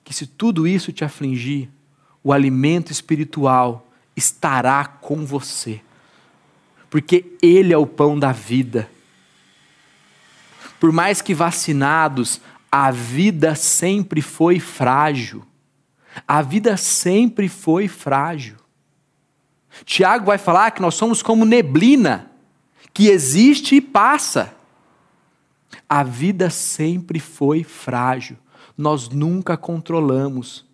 que 0.07 0.13
se 0.13 0.25
tudo 0.25 0.65
isso 0.65 0.93
te 0.93 1.03
afligir, 1.03 1.69
o 2.23 2.31
alimento 2.31 2.91
espiritual 2.91 3.87
estará 4.15 4.85
com 4.85 5.25
você, 5.25 5.81
porque 6.89 7.37
Ele 7.41 7.73
é 7.73 7.77
o 7.77 7.85
pão 7.85 8.17
da 8.17 8.31
vida 8.31 8.89
por 10.79 10.91
mais 10.91 11.21
que 11.21 11.33
vacinados, 11.33 12.39
a 12.71 12.91
vida 12.91 13.55
sempre 13.55 14.21
foi 14.21 14.59
frágil. 14.59 15.43
A 16.27 16.41
vida 16.41 16.77
sempre 16.77 17.47
foi 17.47 17.87
frágil. 17.87 18.55
Tiago 19.85 20.25
vai 20.25 20.37
falar 20.37 20.71
que 20.71 20.81
nós 20.81 20.95
somos 20.95 21.21
como 21.21 21.45
neblina, 21.45 22.31
que 22.93 23.07
existe 23.07 23.75
e 23.75 23.81
passa. 23.81 24.55
A 25.87 26.03
vida 26.03 26.49
sempre 26.49 27.19
foi 27.19 27.63
frágil. 27.63 28.37
Nós 28.77 29.09
nunca 29.09 29.57
controlamos. 29.57 30.65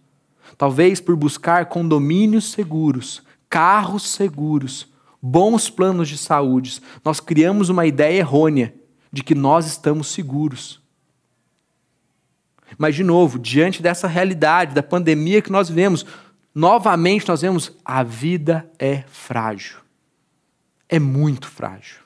Talvez 0.58 1.00
por 1.00 1.16
buscar 1.16 1.68
condomínios 1.68 2.52
seguros, 2.52 3.24
carros 3.50 4.10
seguros, 4.10 4.92
bons 5.22 5.70
planos 5.70 6.10
de 6.10 6.18
saúde, 6.18 6.82
nós 7.04 7.20
criamos 7.20 7.70
uma 7.70 7.86
ideia 7.86 8.20
errônea 8.20 8.76
de 9.12 9.24
que 9.24 9.34
nós 9.34 9.66
estamos 9.66 10.08
seguros. 10.08 10.82
Mas, 12.78 12.96
de 12.96 13.04
novo, 13.04 13.40
diante 13.40 13.82
dessa 13.82 14.08
realidade, 14.08 14.74
da 14.74 14.84
pandemia 14.84 15.42
que 15.42 15.52
nós 15.52 15.70
vivemos, 15.70 16.06
novamente 16.54 17.28
nós 17.28 17.42
vemos 17.42 17.72
a 17.86 18.04
vida 18.04 18.70
é 18.80 19.04
frágil. 19.04 19.78
É 20.90 21.00
muito 21.00 21.48
frágil. 21.48 22.00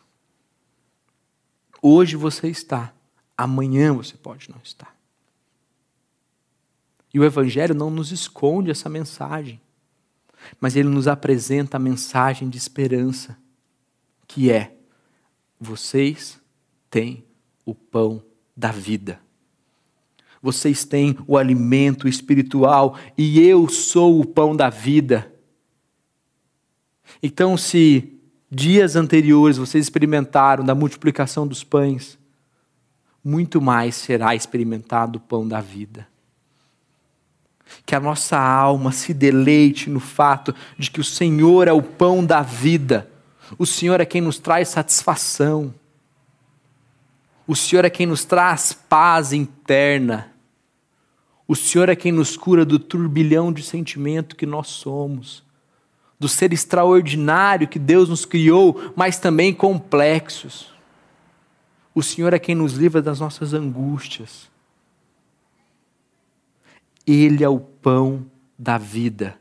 Hoje 1.81 2.15
você 2.15 2.49
está, 2.49 2.93
amanhã 3.37 3.93
você 3.93 4.15
pode 4.17 4.49
não 4.49 4.59
estar. 4.63 4.96
E 7.17 7.19
o 7.19 7.25
Evangelho 7.25 7.73
não 7.73 7.89
nos 7.89 8.11
esconde 8.11 8.69
essa 8.69 8.87
mensagem, 8.87 9.59
mas 10.61 10.75
ele 10.75 10.87
nos 10.87 11.07
apresenta 11.07 11.75
a 11.75 11.79
mensagem 11.79 12.47
de 12.47 12.59
esperança, 12.59 13.35
que 14.27 14.51
é: 14.51 14.75
vocês 15.59 16.39
têm 16.91 17.25
o 17.65 17.73
pão 17.73 18.23
da 18.55 18.71
vida. 18.71 19.19
Vocês 20.39 20.85
têm 20.85 21.17
o 21.25 21.39
alimento 21.39 22.07
espiritual 22.07 22.95
e 23.17 23.39
eu 23.39 23.67
sou 23.67 24.21
o 24.21 24.23
pão 24.23 24.55
da 24.55 24.69
vida. 24.69 25.33
Então, 27.23 27.57
se 27.57 28.15
dias 28.47 28.95
anteriores 28.95 29.57
vocês 29.57 29.85
experimentaram 29.85 30.63
da 30.63 30.75
multiplicação 30.75 31.47
dos 31.47 31.63
pães, 31.63 32.15
muito 33.23 33.59
mais 33.59 33.95
será 33.95 34.35
experimentado 34.35 35.17
o 35.17 35.21
pão 35.21 35.47
da 35.47 35.59
vida. 35.59 36.07
Que 37.85 37.95
a 37.95 37.99
nossa 37.99 38.37
alma 38.37 38.91
se 38.91 39.13
deleite 39.13 39.89
no 39.89 39.99
fato 39.99 40.53
de 40.77 40.91
que 40.91 40.99
o 40.99 41.03
Senhor 41.03 41.67
é 41.67 41.71
o 41.71 41.81
pão 41.81 42.25
da 42.25 42.41
vida, 42.41 43.09
o 43.57 43.65
Senhor 43.65 44.01
é 44.01 44.05
quem 44.05 44.21
nos 44.21 44.39
traz 44.39 44.69
satisfação. 44.69 45.73
O 47.47 47.55
Senhor 47.55 47.85
é 47.85 47.89
quem 47.89 48.05
nos 48.05 48.25
traz 48.25 48.73
paz 48.73 49.31
interna. 49.31 50.33
O 51.47 51.55
Senhor 51.55 51.87
é 51.87 51.95
quem 51.95 52.11
nos 52.11 52.35
cura 52.35 52.65
do 52.65 52.77
turbilhão 52.77 53.53
de 53.53 53.63
sentimento 53.63 54.35
que 54.35 54.45
nós 54.45 54.67
somos. 54.67 55.45
do 56.19 56.27
ser 56.27 56.51
extraordinário 56.51 57.67
que 57.67 57.77
Deus 57.77 58.09
nos 58.09 58.25
criou, 58.25 58.91
mas 58.95 59.19
também 59.19 59.53
complexos. 59.53 60.73
O 61.93 62.01
Senhor 62.01 62.33
é 62.33 62.39
quem 62.39 62.55
nos 62.55 62.73
livra 62.73 63.01
das 63.01 63.19
nossas 63.19 63.53
angústias. 63.53 64.49
Ele 67.07 67.43
é 67.43 67.49
o 67.49 67.59
pão 67.59 68.25
da 68.59 68.77
vida. 68.77 69.39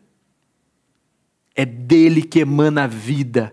É 1.55 1.65
dele 1.65 2.23
que 2.23 2.39
emana 2.39 2.85
a 2.85 2.87
vida. 2.87 3.53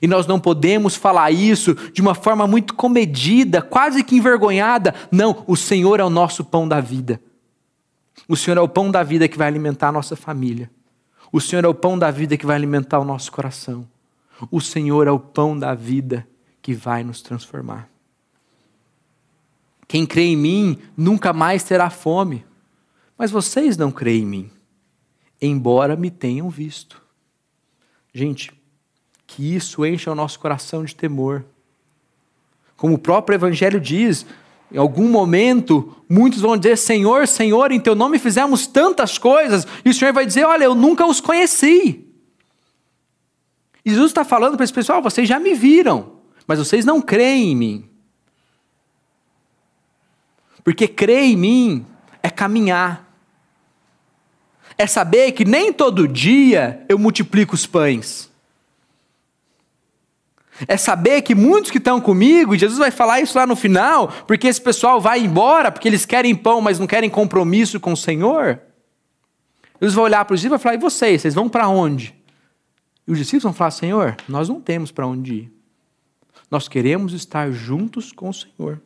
E 0.00 0.06
nós 0.06 0.26
não 0.26 0.40
podemos 0.40 0.94
falar 0.96 1.30
isso 1.30 1.74
de 1.92 2.00
uma 2.00 2.14
forma 2.14 2.46
muito 2.46 2.74
comedida, 2.74 3.62
quase 3.62 4.02
que 4.02 4.16
envergonhada. 4.16 4.94
Não, 5.10 5.44
o 5.46 5.56
Senhor 5.56 6.00
é 6.00 6.04
o 6.04 6.10
nosso 6.10 6.44
pão 6.44 6.68
da 6.68 6.80
vida. 6.80 7.20
O 8.28 8.36
Senhor 8.36 8.58
é 8.58 8.60
o 8.60 8.68
pão 8.68 8.90
da 8.90 9.02
vida 9.02 9.28
que 9.28 9.38
vai 9.38 9.48
alimentar 9.48 9.88
a 9.88 9.92
nossa 9.92 10.14
família. 10.14 10.70
O 11.32 11.40
Senhor 11.40 11.64
é 11.64 11.68
o 11.68 11.74
pão 11.74 11.98
da 11.98 12.10
vida 12.10 12.36
que 12.36 12.46
vai 12.46 12.56
alimentar 12.56 12.98
o 12.98 13.04
nosso 13.04 13.30
coração. 13.30 13.86
O 14.50 14.60
Senhor 14.60 15.06
é 15.06 15.10
o 15.10 15.18
pão 15.18 15.58
da 15.58 15.74
vida 15.74 16.26
que 16.62 16.74
vai 16.74 17.02
nos 17.02 17.22
transformar. 17.22 17.88
Quem 19.86 20.04
crê 20.04 20.24
em 20.24 20.36
mim 20.36 20.78
nunca 20.96 21.32
mais 21.32 21.64
terá 21.64 21.88
fome. 21.88 22.44
Mas 23.18 23.32
vocês 23.32 23.76
não 23.76 23.90
creem 23.90 24.22
em 24.22 24.26
mim, 24.26 24.50
embora 25.42 25.96
me 25.96 26.08
tenham 26.08 26.48
visto. 26.48 27.02
Gente, 28.14 28.52
que 29.26 29.54
isso 29.54 29.84
encha 29.84 30.12
o 30.12 30.14
nosso 30.14 30.38
coração 30.38 30.84
de 30.84 30.94
temor. 30.94 31.44
Como 32.76 32.94
o 32.94 32.98
próprio 32.98 33.34
Evangelho 33.34 33.80
diz, 33.80 34.24
em 34.70 34.78
algum 34.78 35.08
momento, 35.08 35.96
muitos 36.08 36.40
vão 36.40 36.56
dizer: 36.56 36.76
Senhor, 36.76 37.26
Senhor, 37.26 37.72
em 37.72 37.80
teu 37.80 37.96
nome 37.96 38.18
fizemos 38.18 38.66
tantas 38.66 39.18
coisas, 39.18 39.66
e 39.84 39.90
o 39.90 39.94
Senhor 39.94 40.12
vai 40.12 40.24
dizer: 40.24 40.44
Olha, 40.44 40.64
eu 40.64 40.74
nunca 40.74 41.04
os 41.04 41.20
conheci. 41.20 42.06
Jesus 43.84 44.10
está 44.10 44.24
falando 44.24 44.56
para 44.56 44.64
esse 44.64 44.72
pessoal: 44.72 45.02
vocês 45.02 45.28
já 45.28 45.40
me 45.40 45.54
viram, 45.54 46.12
mas 46.46 46.58
vocês 46.58 46.84
não 46.84 47.00
creem 47.00 47.52
em 47.52 47.56
mim. 47.56 47.90
Porque 50.62 50.86
crer 50.86 51.24
em 51.24 51.36
mim 51.36 51.86
é 52.22 52.28
caminhar. 52.28 53.07
É 54.78 54.86
saber 54.86 55.32
que 55.32 55.44
nem 55.44 55.72
todo 55.72 56.06
dia 56.06 56.84
eu 56.88 56.96
multiplico 56.96 57.56
os 57.56 57.66
pães. 57.66 58.30
É 60.66 60.76
saber 60.76 61.22
que 61.22 61.34
muitos 61.34 61.70
que 61.70 61.78
estão 61.78 62.00
comigo, 62.00 62.54
e 62.54 62.58
Jesus 62.58 62.78
vai 62.78 62.90
falar 62.90 63.20
isso 63.20 63.36
lá 63.36 63.46
no 63.46 63.54
final, 63.54 64.08
porque 64.26 64.46
esse 64.46 64.60
pessoal 64.60 65.00
vai 65.00 65.20
embora, 65.20 65.70
porque 65.70 65.86
eles 65.86 66.06
querem 66.06 66.34
pão, 66.34 66.60
mas 66.60 66.78
não 66.78 66.86
querem 66.86 67.10
compromisso 67.10 67.78
com 67.78 67.92
o 67.92 67.96
Senhor. 67.96 68.60
Eles 69.80 69.94
vão 69.94 70.04
olhar 70.04 70.24
para 70.24 70.34
os 70.34 70.40
discípulos 70.40 70.60
e 70.60 70.62
falar: 70.62 70.74
e 70.74 70.78
vocês? 70.78 71.22
Vocês 71.22 71.34
vão 71.34 71.48
para 71.48 71.68
onde? 71.68 72.14
E 73.06 73.12
os 73.12 73.18
discípulos 73.18 73.44
vão 73.44 73.52
falar: 73.52 73.70
Senhor, 73.70 74.16
nós 74.28 74.48
não 74.48 74.60
temos 74.60 74.90
para 74.90 75.06
onde 75.06 75.34
ir. 75.34 75.52
Nós 76.50 76.68
queremos 76.68 77.12
estar 77.12 77.50
juntos 77.50 78.12
com 78.12 78.28
o 78.28 78.34
Senhor. 78.34 78.80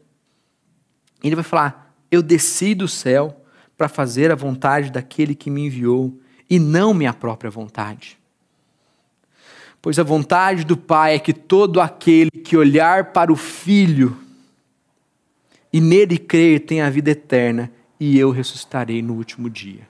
E 1.23 1.29
ele 1.29 1.37
vai 1.37 1.45
falar: 1.45 1.95
Eu 2.11 2.23
desci 2.23 2.75
do 2.75 2.89
céu 2.89 3.42
para 3.83 3.89
fazer 3.89 4.31
a 4.31 4.37
vontade 4.37 4.93
daquele 4.93 5.35
que 5.35 5.51
me 5.51 5.67
enviou, 5.67 6.17
e 6.49 6.57
não 6.57 6.95
minha 6.95 7.13
própria 7.13 7.51
vontade. 7.51 8.17
Pois 9.81 9.99
a 9.99 10.05
vontade 10.05 10.63
do 10.63 10.77
Pai 10.77 11.17
é 11.17 11.19
que 11.19 11.33
todo 11.33 11.81
aquele 11.81 12.31
que 12.31 12.57
olhar 12.57 13.07
para 13.07 13.33
o 13.33 13.35
Filho 13.35 14.17
e 15.73 15.81
nele 15.81 16.17
crer 16.17 16.61
tenha 16.61 16.87
a 16.87 16.91
vida 16.91 17.11
eterna, 17.11 17.73
e 17.99 18.17
eu 18.17 18.31
ressuscitarei 18.31 19.03
no 19.03 19.15
último 19.15 19.51
dia. 19.51 19.89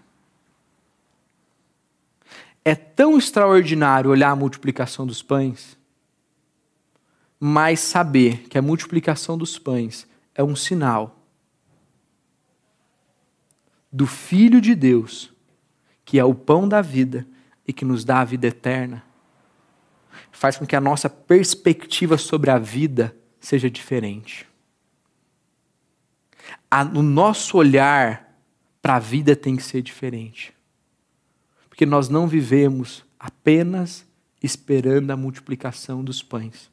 É 2.64 2.74
tão 2.74 3.18
extraordinário 3.18 4.08
olhar 4.08 4.30
a 4.30 4.36
multiplicação 4.36 5.06
dos 5.06 5.22
pães, 5.22 5.76
mas 7.38 7.78
saber 7.78 8.48
que 8.48 8.56
a 8.56 8.62
multiplicação 8.62 9.36
dos 9.36 9.58
pães 9.58 10.06
é 10.34 10.42
um 10.42 10.56
sinal 10.56 11.21
do 13.92 14.06
Filho 14.06 14.60
de 14.60 14.74
Deus, 14.74 15.32
que 16.04 16.18
é 16.18 16.24
o 16.24 16.34
pão 16.34 16.66
da 16.68 16.80
vida 16.80 17.26
e 17.66 17.72
que 17.72 17.84
nos 17.84 18.04
dá 18.04 18.20
a 18.20 18.24
vida 18.24 18.46
eterna 18.46 19.04
faz 20.42 20.56
com 20.56 20.66
que 20.66 20.74
a 20.74 20.80
nossa 20.80 21.08
perspectiva 21.08 22.18
sobre 22.18 22.50
a 22.50 22.58
vida 22.58 23.14
seja 23.38 23.70
diferente. 23.70 24.44
A, 26.70 26.82
o 26.82 27.02
nosso 27.02 27.56
olhar 27.56 28.36
para 28.80 28.96
a 28.96 28.98
vida 28.98 29.36
tem 29.36 29.56
que 29.56 29.62
ser 29.62 29.82
diferente. 29.82 30.52
Porque 31.68 31.86
nós 31.86 32.08
não 32.08 32.26
vivemos 32.26 33.04
apenas 33.20 34.04
esperando 34.42 35.10
a 35.12 35.16
multiplicação 35.16 36.02
dos 36.02 36.22
pães, 36.22 36.68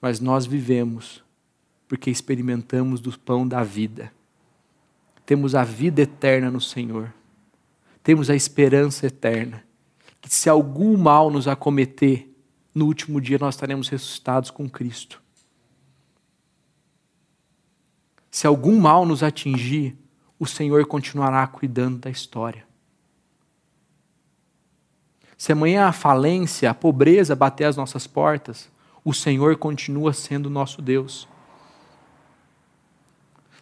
mas 0.00 0.20
nós 0.20 0.44
vivemos 0.44 1.24
porque 1.88 2.10
experimentamos 2.10 3.00
do 3.00 3.18
pão 3.18 3.48
da 3.48 3.62
vida. 3.62 4.12
Temos 5.26 5.56
a 5.56 5.64
vida 5.64 6.00
eterna 6.00 6.50
no 6.50 6.60
Senhor. 6.60 7.12
Temos 8.02 8.30
a 8.30 8.36
esperança 8.36 9.08
eterna. 9.08 9.64
Que 10.20 10.32
se 10.32 10.48
algum 10.48 10.96
mal 10.96 11.30
nos 11.30 11.48
acometer, 11.48 12.32
no 12.72 12.86
último 12.86 13.20
dia 13.20 13.36
nós 13.38 13.56
estaremos 13.56 13.88
ressuscitados 13.88 14.50
com 14.50 14.70
Cristo. 14.70 15.20
Se 18.30 18.46
algum 18.46 18.78
mal 18.78 19.04
nos 19.04 19.22
atingir, 19.22 19.96
o 20.38 20.46
Senhor 20.46 20.86
continuará 20.86 21.44
cuidando 21.46 21.98
da 21.98 22.10
história. 22.10 22.64
Se 25.36 25.52
amanhã 25.52 25.86
a 25.86 25.92
falência, 25.92 26.70
a 26.70 26.74
pobreza 26.74 27.34
bater 27.34 27.64
às 27.64 27.76
nossas 27.76 28.06
portas, 28.06 28.70
o 29.04 29.12
Senhor 29.12 29.56
continua 29.56 30.12
sendo 30.12 30.48
nosso 30.48 30.80
Deus 30.80 31.28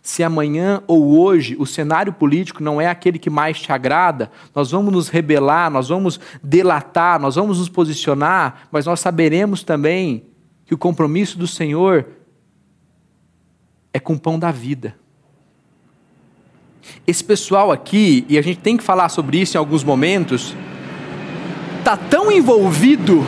se 0.05 0.23
amanhã 0.23 0.83
ou 0.87 1.19
hoje 1.19 1.57
o 1.59 1.64
cenário 1.64 2.12
político 2.12 2.62
não 2.62 2.79
é 2.79 2.87
aquele 2.87 3.19
que 3.19 3.31
mais 3.31 3.59
te 3.59 3.73
agrada, 3.73 4.31
nós 4.55 4.71
vamos 4.71 4.93
nos 4.93 5.09
rebelar, 5.09 5.71
nós 5.71 5.88
vamos 5.88 6.21
delatar, 6.43 7.19
nós 7.19 7.37
vamos 7.37 7.59
nos 7.59 7.71
posicionar, 7.71 8.69
mas 8.71 8.85
nós 8.85 9.01
saberemos 9.01 9.62
também 9.62 10.25
que 10.67 10.75
o 10.75 10.79
compromisso 10.79 11.38
do 11.38 11.47
Senhor 11.47 12.07
é 13.95 13.99
com 13.99 14.12
o 14.12 14.21
pão 14.21 14.38
da 14.38 14.53
vida. 14.53 14.95
Esse 17.07 17.25
pessoal 17.25 17.73
aqui, 17.73 18.27
e 18.29 18.37
a 18.37 18.43
gente 18.43 18.61
tem 18.61 18.77
que 18.77 18.85
falar 18.85 19.09
sobre 19.09 19.40
isso 19.40 19.57
em 19.57 19.59
alguns 19.59 19.83
momentos, 19.83 20.55
está 21.79 21.97
tão 21.97 22.31
envolvido, 22.31 23.25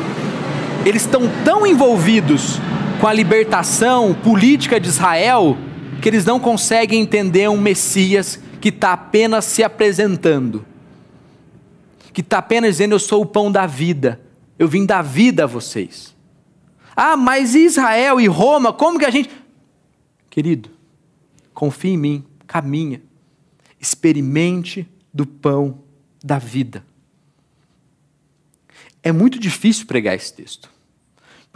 eles 0.85 1.07
estão 1.07 1.23
tão 1.43 1.67
envolvidos 1.67 2.61
com 3.01 3.07
a 3.07 3.15
libertação 3.15 4.13
política 4.13 4.79
de 4.79 4.89
Israel, 4.89 5.57
que 6.07 6.11
eles 6.11 6.25
não 6.25 6.39
conseguem 6.39 7.03
entender 7.03 7.51
um 7.51 7.61
Messias 7.61 8.39
que 8.61 8.69
está 8.69 8.93
apenas 8.93 9.45
se 9.45 9.65
apresentando, 9.65 10.65
que 12.13 12.21
está 12.21 12.39
apenas 12.39 12.77
dizendo: 12.77 12.95
Eu 12.95 13.01
sou 13.01 13.23
o 13.23 13.27
pão 13.27 13.51
da 13.51 13.67
vida, 13.67 14.21
eu 14.57 14.69
vim 14.69 14.87
dar 14.87 15.03
vida 15.03 15.43
a 15.43 15.47
vocês. 15.49 16.15
Ah, 16.95 17.17
mas 17.17 17.57
Israel 17.57 18.21
e 18.21 18.29
Roma, 18.29 18.73
como 18.73 19.01
que 19.01 19.05
a 19.05 19.11
gente. 19.11 19.29
Querido, 20.31 20.71
confie 21.53 21.91
em 21.91 21.97
mim, 21.97 22.25
caminha, 22.47 23.03
experimente 23.81 24.89
do 25.13 25.27
pão 25.27 25.83
da 26.23 26.39
vida. 26.39 26.87
É 29.03 29.11
muito 29.11 29.41
difícil 29.41 29.87
pregar 29.87 30.15
esse 30.15 30.33
texto. 30.33 30.71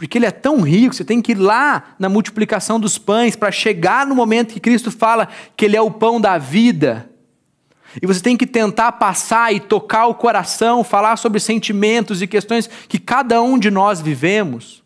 Porque 0.01 0.17
ele 0.17 0.25
é 0.25 0.31
tão 0.31 0.61
rico, 0.61 0.95
você 0.95 1.05
tem 1.05 1.21
que 1.21 1.33
ir 1.33 1.37
lá 1.37 1.93
na 1.99 2.09
multiplicação 2.09 2.79
dos 2.79 2.97
pães 2.97 3.35
para 3.35 3.51
chegar 3.51 4.03
no 4.03 4.15
momento 4.15 4.51
que 4.51 4.59
Cristo 4.59 4.89
fala 4.89 5.27
que 5.55 5.63
ele 5.63 5.77
é 5.77 5.81
o 5.81 5.91
pão 5.91 6.19
da 6.19 6.39
vida. 6.39 7.07
E 8.01 8.07
você 8.07 8.19
tem 8.19 8.35
que 8.35 8.47
tentar 8.47 8.93
passar 8.93 9.53
e 9.53 9.59
tocar 9.59 10.07
o 10.07 10.15
coração, 10.15 10.83
falar 10.83 11.17
sobre 11.17 11.39
sentimentos 11.39 12.19
e 12.19 12.25
questões 12.25 12.65
que 12.65 12.97
cada 12.97 13.43
um 13.43 13.59
de 13.59 13.69
nós 13.69 14.01
vivemos. 14.01 14.83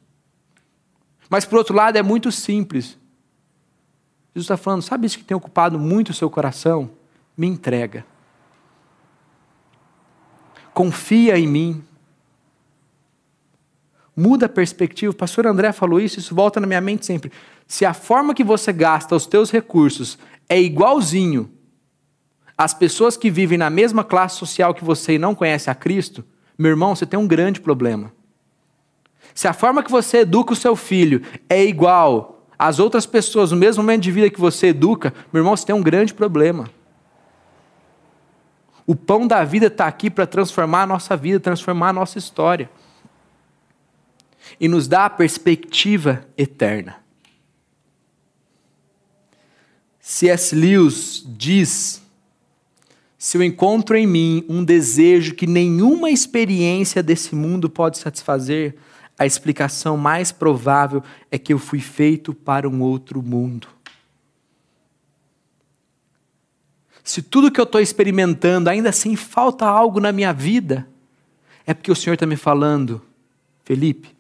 Mas, 1.30 1.46
por 1.46 1.60
outro 1.60 1.74
lado, 1.74 1.96
é 1.98 2.04
muito 2.04 2.30
simples. 2.30 2.98
Jesus 4.36 4.44
está 4.44 4.58
falando: 4.58 4.82
sabe 4.82 5.08
isso 5.08 5.18
que 5.18 5.24
tem 5.24 5.38
ocupado 5.38 5.80
muito 5.80 6.10
o 6.10 6.14
seu 6.14 6.30
coração? 6.30 6.92
Me 7.38 7.48
entrega. 7.48 8.06
Confia 10.74 11.40
em 11.40 11.48
mim. 11.48 11.86
Muda 14.16 14.46
a 14.46 14.50
perspectiva. 14.50 15.12
O 15.12 15.16
pastor 15.16 15.46
André 15.46 15.72
falou 15.72 16.00
isso, 16.00 16.20
isso 16.20 16.34
volta 16.34 16.60
na 16.60 16.68
minha 16.68 16.80
mente 16.80 17.06
sempre. 17.06 17.32
Se 17.68 17.86
a 17.86 17.94
forma 17.94 18.34
que 18.34 18.44
você 18.44 18.72
gasta 18.72 19.16
os 19.16 19.26
teus 19.26 19.52
recursos 19.52 20.18
é 20.48 20.60
igualzinho 20.62 21.52
às 22.58 22.74
pessoas 22.74 23.18
que 23.18 23.30
vivem 23.30 23.58
na 23.58 23.70
mesma 23.70 24.04
classe 24.04 24.38
social 24.38 24.74
que 24.74 24.84
você 24.84 25.16
e 25.16 25.20
não 25.20 25.36
conhece 25.36 25.70
a 25.70 25.76
Cristo, 25.76 26.24
meu 26.58 26.72
irmão, 26.72 26.96
você 26.96 27.06
tem 27.06 27.20
um 27.20 27.28
grande 27.28 27.60
problema. 27.60 28.14
Se 29.34 29.48
a 29.48 29.54
forma 29.54 29.84
que 29.84 29.92
você 29.92 30.20
educa 30.20 30.54
o 30.54 30.56
seu 30.56 30.76
filho 30.78 31.22
é 31.50 31.66
igual 31.66 32.48
às 32.58 32.80
outras 32.80 33.06
pessoas 33.06 33.52
no 33.52 33.58
mesmo 33.58 33.84
momento 33.84 34.04
de 34.04 34.12
vida 34.12 34.30
que 34.30 34.40
você 34.40 34.68
educa, 34.68 35.14
meu 35.34 35.42
irmão, 35.42 35.58
você 35.58 35.66
tem 35.66 35.76
um 35.76 35.84
grande 35.84 36.14
problema. 36.14 36.70
O 38.88 38.96
pão 38.96 39.28
da 39.28 39.44
vida 39.44 39.66
está 39.66 39.88
aqui 39.88 40.10
para 40.10 40.26
transformar 40.26 40.84
a 40.84 40.88
nossa 40.88 41.18
vida, 41.18 41.40
transformar 41.40 41.90
a 41.90 41.94
nossa 41.94 42.18
história. 42.18 42.70
E 44.60 44.68
nos 44.68 44.88
dá 44.88 45.06
a 45.06 45.10
perspectiva 45.10 46.26
eterna. 46.38 46.98
C.S. 50.00 50.56
Lewis 50.56 51.24
diz: 51.28 52.02
Se 53.18 53.38
eu 53.38 53.44
encontro 53.44 53.98
em 53.98 54.06
mim 54.06 54.46
um 54.48 54.64
desejo 54.64 55.34
que 55.34 55.48
nenhuma 55.48 56.12
experiência 56.12 57.02
desse 57.02 57.34
mundo 57.34 57.70
pode 57.70 57.98
satisfazer, 57.98 58.76
a 59.18 59.26
explicação 59.26 59.98
mais 59.98 60.32
provável 60.32 61.02
é 61.32 61.38
que 61.38 61.54
eu 61.54 61.58
fui 61.58 61.80
feito 61.80 62.34
para 62.34 62.70
um 62.70 62.82
outro 62.82 63.24
mundo. 63.24 63.68
Se 67.04 67.22
tudo 67.22 67.52
que 67.52 67.60
eu 67.60 67.66
estou 67.66 67.80
experimentando 67.80 68.70
ainda 68.70 68.90
assim 68.90 69.16
falta 69.16 69.66
algo 69.66 70.00
na 70.00 70.12
minha 70.12 70.34
vida, 70.34 70.88
é 71.66 71.74
porque 71.74 71.92
o 71.92 71.96
Senhor 71.96 72.16
está 72.16 72.26
me 72.26 72.36
falando, 72.36 73.02
Felipe, 73.64 74.15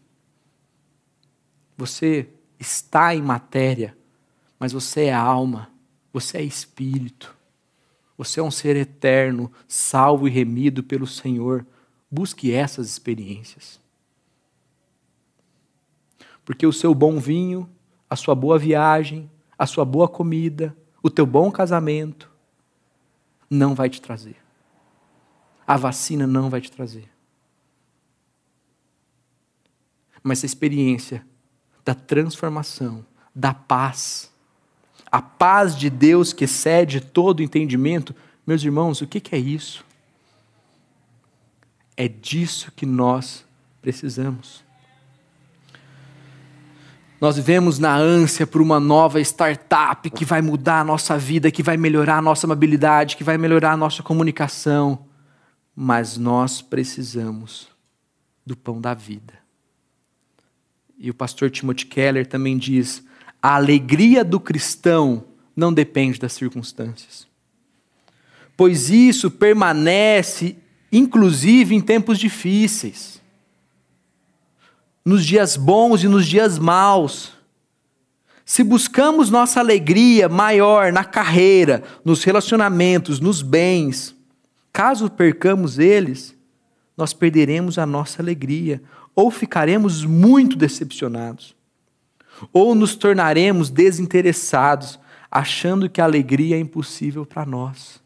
você 1.77 2.29
está 2.59 3.13
em 3.13 3.21
matéria, 3.21 3.97
mas 4.59 4.71
você 4.71 5.05
é 5.05 5.13
alma, 5.13 5.69
você 6.11 6.37
é 6.37 6.43
espírito, 6.43 7.35
você 8.17 8.39
é 8.39 8.43
um 8.43 8.51
ser 8.51 8.75
eterno, 8.75 9.51
salvo 9.67 10.27
e 10.27 10.31
remido 10.31 10.81
pelo 10.81 11.05
Senhor. 11.05 11.65
Busque 12.09 12.51
essas 12.51 12.87
experiências 12.87 13.83
porque 16.45 16.67
o 16.67 16.71
seu 16.71 16.93
bom 16.93 17.19
vinho, 17.19 17.67
a 18.07 18.15
sua 18.15 18.35
boa 18.35 18.57
viagem, 18.59 19.29
a 19.57 19.65
sua 19.65 19.83
boa 19.83 20.07
comida, 20.07 20.77
o 21.01 21.09
teu 21.09 21.25
bom 21.25 21.51
casamento 21.51 22.31
não 23.49 23.73
vai 23.73 23.89
te 23.89 23.99
trazer. 23.99 24.37
A 25.65 25.75
vacina 25.75 26.27
não 26.27 26.47
vai 26.49 26.61
te 26.61 26.71
trazer. 26.71 27.09
Mas 30.21 30.43
a 30.43 30.45
experiência 30.45 31.25
da 31.85 31.93
transformação, 31.93 33.05
da 33.33 33.53
paz, 33.53 34.33
a 35.15 35.21
paz 35.21 35.77
de 35.77 35.89
Deus 35.89 36.33
que 36.33 36.43
excede 36.43 36.99
todo 36.99 37.41
entendimento, 37.41 38.13
meus 38.45 38.61
irmãos, 38.63 38.99
o 38.99 39.07
que 39.07 39.33
é 39.33 39.39
isso? 39.39 39.85
É 41.95 42.07
disso 42.07 42.69
que 42.75 42.85
nós 42.85 43.45
precisamos. 43.81 44.61
Nós 47.21 47.37
vivemos 47.37 47.79
na 47.79 47.95
ânsia 47.95 48.45
por 48.45 48.61
uma 48.61 48.77
nova 48.77 49.21
startup 49.21 50.09
que 50.09 50.25
vai 50.25 50.41
mudar 50.41 50.81
a 50.81 50.83
nossa 50.83 51.17
vida, 51.17 51.49
que 51.49 51.63
vai 51.63 51.77
melhorar 51.77 52.17
a 52.17 52.21
nossa 52.21 52.45
mobilidade, 52.45 53.15
que 53.15 53.23
vai 53.23 53.37
melhorar 53.37 53.71
a 53.71 53.77
nossa 53.77 54.03
comunicação. 54.03 55.05
Mas 55.73 56.17
nós 56.17 56.61
precisamos 56.61 57.69
do 58.45 58.57
pão 58.57 58.81
da 58.81 58.93
vida. 58.93 59.44
E 60.97 61.09
o 61.09 61.13
pastor 61.13 61.49
Timothy 61.49 61.85
Keller 61.85 62.25
também 62.25 62.57
diz: 62.57 63.03
a 63.41 63.55
alegria 63.55 64.23
do 64.23 64.39
cristão 64.39 65.25
não 65.55 65.73
depende 65.73 66.19
das 66.19 66.33
circunstâncias, 66.33 67.27
pois 68.55 68.89
isso 68.89 69.29
permanece, 69.31 70.57
inclusive 70.91 71.75
em 71.75 71.81
tempos 71.81 72.19
difíceis 72.19 73.15
nos 75.05 75.23
dias 75.23 75.55
bons 75.55 76.03
e 76.03 76.07
nos 76.07 76.25
dias 76.25 76.57
maus. 76.57 77.33
Se 78.43 78.63
buscamos 78.63 79.29
nossa 79.29 79.59
alegria 79.59 80.27
maior 80.27 80.91
na 80.91 81.03
carreira, 81.03 81.83
nos 82.03 82.23
relacionamentos, 82.23 83.19
nos 83.19 83.41
bens, 83.43 84.15
caso 84.73 85.09
percamos 85.09 85.77
eles, 85.77 86.35
nós 86.97 87.13
perderemos 87.13 87.77
a 87.77 87.85
nossa 87.85 88.21
alegria, 88.21 88.81
ou 89.15 89.31
ficaremos 89.31 90.03
muito 90.03 90.57
decepcionados, 90.57 91.55
ou 92.51 92.75
nos 92.75 92.95
tornaremos 92.95 93.69
desinteressados, 93.69 94.99
achando 95.31 95.89
que 95.89 96.01
a 96.01 96.03
alegria 96.03 96.57
é 96.57 96.59
impossível 96.59 97.25
para 97.25 97.45
nós. 97.45 98.03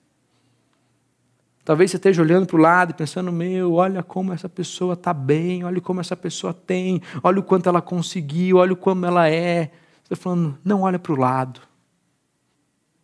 Talvez 1.65 1.91
você 1.91 1.97
esteja 1.97 2.21
olhando 2.21 2.47
para 2.47 2.55
o 2.55 2.59
lado 2.59 2.91
e 2.91 2.93
pensando: 2.93 3.31
meu, 3.31 3.73
olha 3.73 4.01
como 4.01 4.33
essa 4.33 4.49
pessoa 4.49 4.93
está 4.93 5.13
bem, 5.13 5.63
olha 5.63 5.79
como 5.81 6.01
essa 6.01 6.15
pessoa 6.15 6.53
tem, 6.53 7.01
olha 7.21 7.39
o 7.39 7.43
quanto 7.43 7.69
ela 7.69 7.81
conseguiu, 7.81 8.57
olha 8.57 8.73
o 8.73 8.75
como 8.75 9.05
ela 9.05 9.29
é. 9.29 9.65
Você 10.03 10.13
está 10.13 10.15
falando: 10.15 10.57
não 10.63 10.81
olha 10.81 10.97
para 10.97 11.13
o 11.13 11.15
lado, 11.15 11.61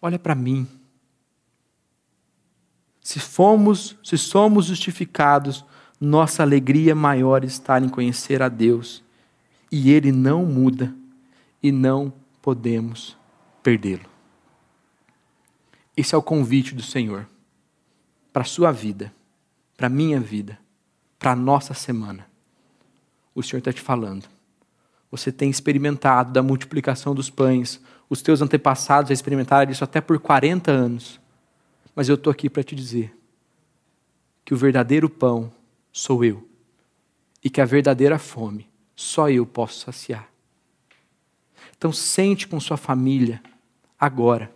olha 0.02 0.18
para 0.18 0.34
mim. 0.34 0.68
Se 3.02 3.20
fomos, 3.20 3.96
se 4.04 4.18
somos 4.18 4.66
justificados, 4.66 5.64
nossa 6.00 6.44
alegria 6.44 6.94
maior 6.94 7.44
está 7.44 7.80
em 7.80 7.90
conhecer 7.90 8.42
a 8.42 8.50
Deus. 8.50 9.04
E 9.72 9.92
Ele 9.92 10.12
não 10.12 10.46
muda 10.46 10.94
e 11.62 11.72
não 11.72 12.14
podemos 12.42 13.18
perdê-lo. 13.64 14.06
Esse 15.98 16.14
é 16.14 16.18
o 16.18 16.22
convite 16.22 16.76
do 16.76 16.84
Senhor 16.84 17.28
para 18.32 18.42
a 18.42 18.46
sua 18.46 18.72
vida, 18.72 19.14
para 19.78 19.88
a 19.88 19.90
minha 19.90 20.20
vida, 20.20 20.60
para 21.18 21.32
a 21.32 21.36
nossa 21.36 21.74
semana. 21.74 22.28
O 23.34 23.42
Senhor 23.42 23.60
está 23.60 23.72
te 23.72 23.82
falando. 23.82 24.26
Você 25.10 25.32
tem 25.32 25.50
experimentado 25.50 26.34
da 26.34 26.44
multiplicação 26.44 27.16
dos 27.16 27.30
pães. 27.30 27.82
Os 28.10 28.22
teus 28.22 28.42
antepassados 28.42 29.10
já 29.10 29.14
experimentaram 29.14 29.72
isso 29.72 29.84
até 29.84 30.02
por 30.02 30.20
40 30.20 30.70
anos. 30.70 31.20
Mas 31.96 32.10
eu 32.10 32.16
estou 32.16 32.30
aqui 32.30 32.50
para 32.50 32.64
te 32.64 32.76
dizer 32.76 33.18
que 34.44 34.54
o 34.54 34.58
verdadeiro 34.58 35.10
pão 35.10 35.52
sou 35.96 36.26
eu. 36.26 36.48
E 37.44 37.50
que 37.50 37.62
a 37.62 37.66
verdadeira 37.66 38.18
fome 38.18 38.68
só 38.96 39.30
eu 39.30 39.46
posso 39.46 39.80
saciar. 39.80 40.28
Então 41.78 41.92
sente 41.92 42.48
com 42.48 42.60
sua 42.60 42.78
família 42.78 43.42
agora 44.00 44.56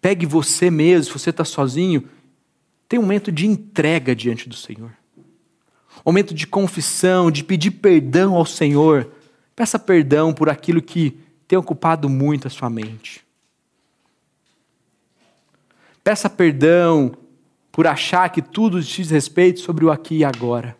Pegue 0.00 0.26
você 0.26 0.70
mesmo, 0.70 1.04
se 1.04 1.18
você 1.18 1.30
está 1.30 1.44
sozinho, 1.44 2.08
tem 2.88 2.98
um 2.98 3.02
momento 3.02 3.32
de 3.32 3.46
entrega 3.46 4.14
diante 4.14 4.48
do 4.48 4.54
Senhor. 4.54 4.92
Um 5.98 6.10
momento 6.12 6.32
de 6.32 6.46
confissão, 6.46 7.30
de 7.30 7.42
pedir 7.42 7.72
perdão 7.72 8.34
ao 8.34 8.46
Senhor. 8.46 9.10
Peça 9.56 9.78
perdão 9.78 10.32
por 10.32 10.48
aquilo 10.48 10.80
que 10.80 11.18
tem 11.46 11.58
ocupado 11.58 12.08
muito 12.08 12.46
a 12.46 12.50
sua 12.50 12.70
mente. 12.70 13.24
Peça 16.04 16.30
perdão 16.30 17.12
por 17.78 17.86
achar 17.86 18.28
que 18.30 18.42
tudo 18.42 18.82
diz 18.82 19.08
respeito 19.08 19.60
sobre 19.60 19.84
o 19.84 19.90
aqui 19.92 20.16
e 20.16 20.24
agora. 20.24 20.76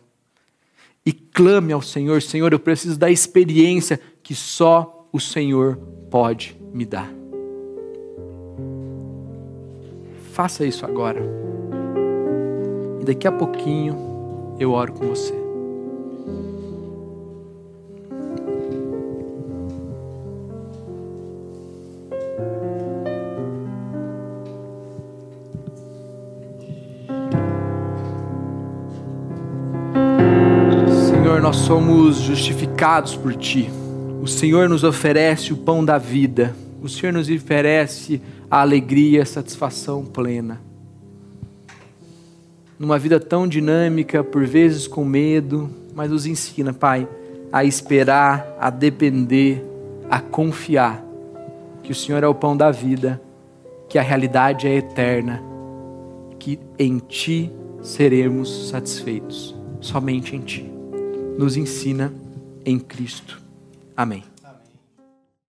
E 1.05 1.13
clame 1.13 1.71
ao 1.71 1.81
Senhor: 1.81 2.21
Senhor, 2.21 2.51
eu 2.51 2.59
preciso 2.59 2.99
da 2.99 3.09
experiência 3.09 3.97
que 4.21 4.35
só 4.35 5.07
o 5.09 5.17
Senhor 5.17 5.77
pode 6.11 6.57
me 6.73 6.85
dar. 6.85 7.09
Faça 10.33 10.65
isso 10.65 10.85
agora. 10.85 11.23
E 12.99 13.05
daqui 13.05 13.25
a 13.25 13.31
pouquinho 13.31 14.57
eu 14.59 14.73
oro 14.73 14.91
com 14.91 15.07
você. 15.07 15.48
Somos 31.69 32.15
justificados 32.15 33.15
por 33.15 33.35
Ti. 33.35 33.69
O 34.23 34.27
Senhor 34.27 34.67
nos 34.67 34.83
oferece 34.83 35.53
o 35.53 35.57
pão 35.57 35.85
da 35.85 35.99
vida. 35.99 36.55
O 36.81 36.89
Senhor 36.89 37.13
nos 37.13 37.29
oferece 37.29 38.19
a 38.49 38.61
alegria, 38.61 39.21
a 39.21 39.25
satisfação 39.25 40.03
plena. 40.03 40.59
Numa 42.79 42.97
vida 42.97 43.19
tão 43.19 43.47
dinâmica, 43.47 44.23
por 44.23 44.47
vezes 44.47 44.87
com 44.87 45.05
medo, 45.05 45.69
mas 45.93 46.09
nos 46.09 46.25
ensina, 46.25 46.73
Pai, 46.73 47.07
a 47.51 47.63
esperar, 47.63 48.57
a 48.59 48.71
depender, 48.71 49.63
a 50.09 50.19
confiar 50.19 51.05
que 51.83 51.91
o 51.91 51.95
Senhor 51.95 52.23
é 52.23 52.27
o 52.27 52.33
pão 52.33 52.57
da 52.57 52.71
vida, 52.71 53.21
que 53.87 53.99
a 53.99 54.01
realidade 54.01 54.67
é 54.67 54.73
eterna, 54.73 55.39
que 56.39 56.59
em 56.79 56.97
Ti 56.97 57.51
seremos 57.83 58.69
satisfeitos, 58.69 59.55
somente 59.79 60.35
em 60.35 60.39
Ti. 60.39 60.78
Nos 61.39 61.55
ensina 61.55 62.13
em 62.65 62.77
Cristo. 62.77 63.41
Amém. 63.95 64.28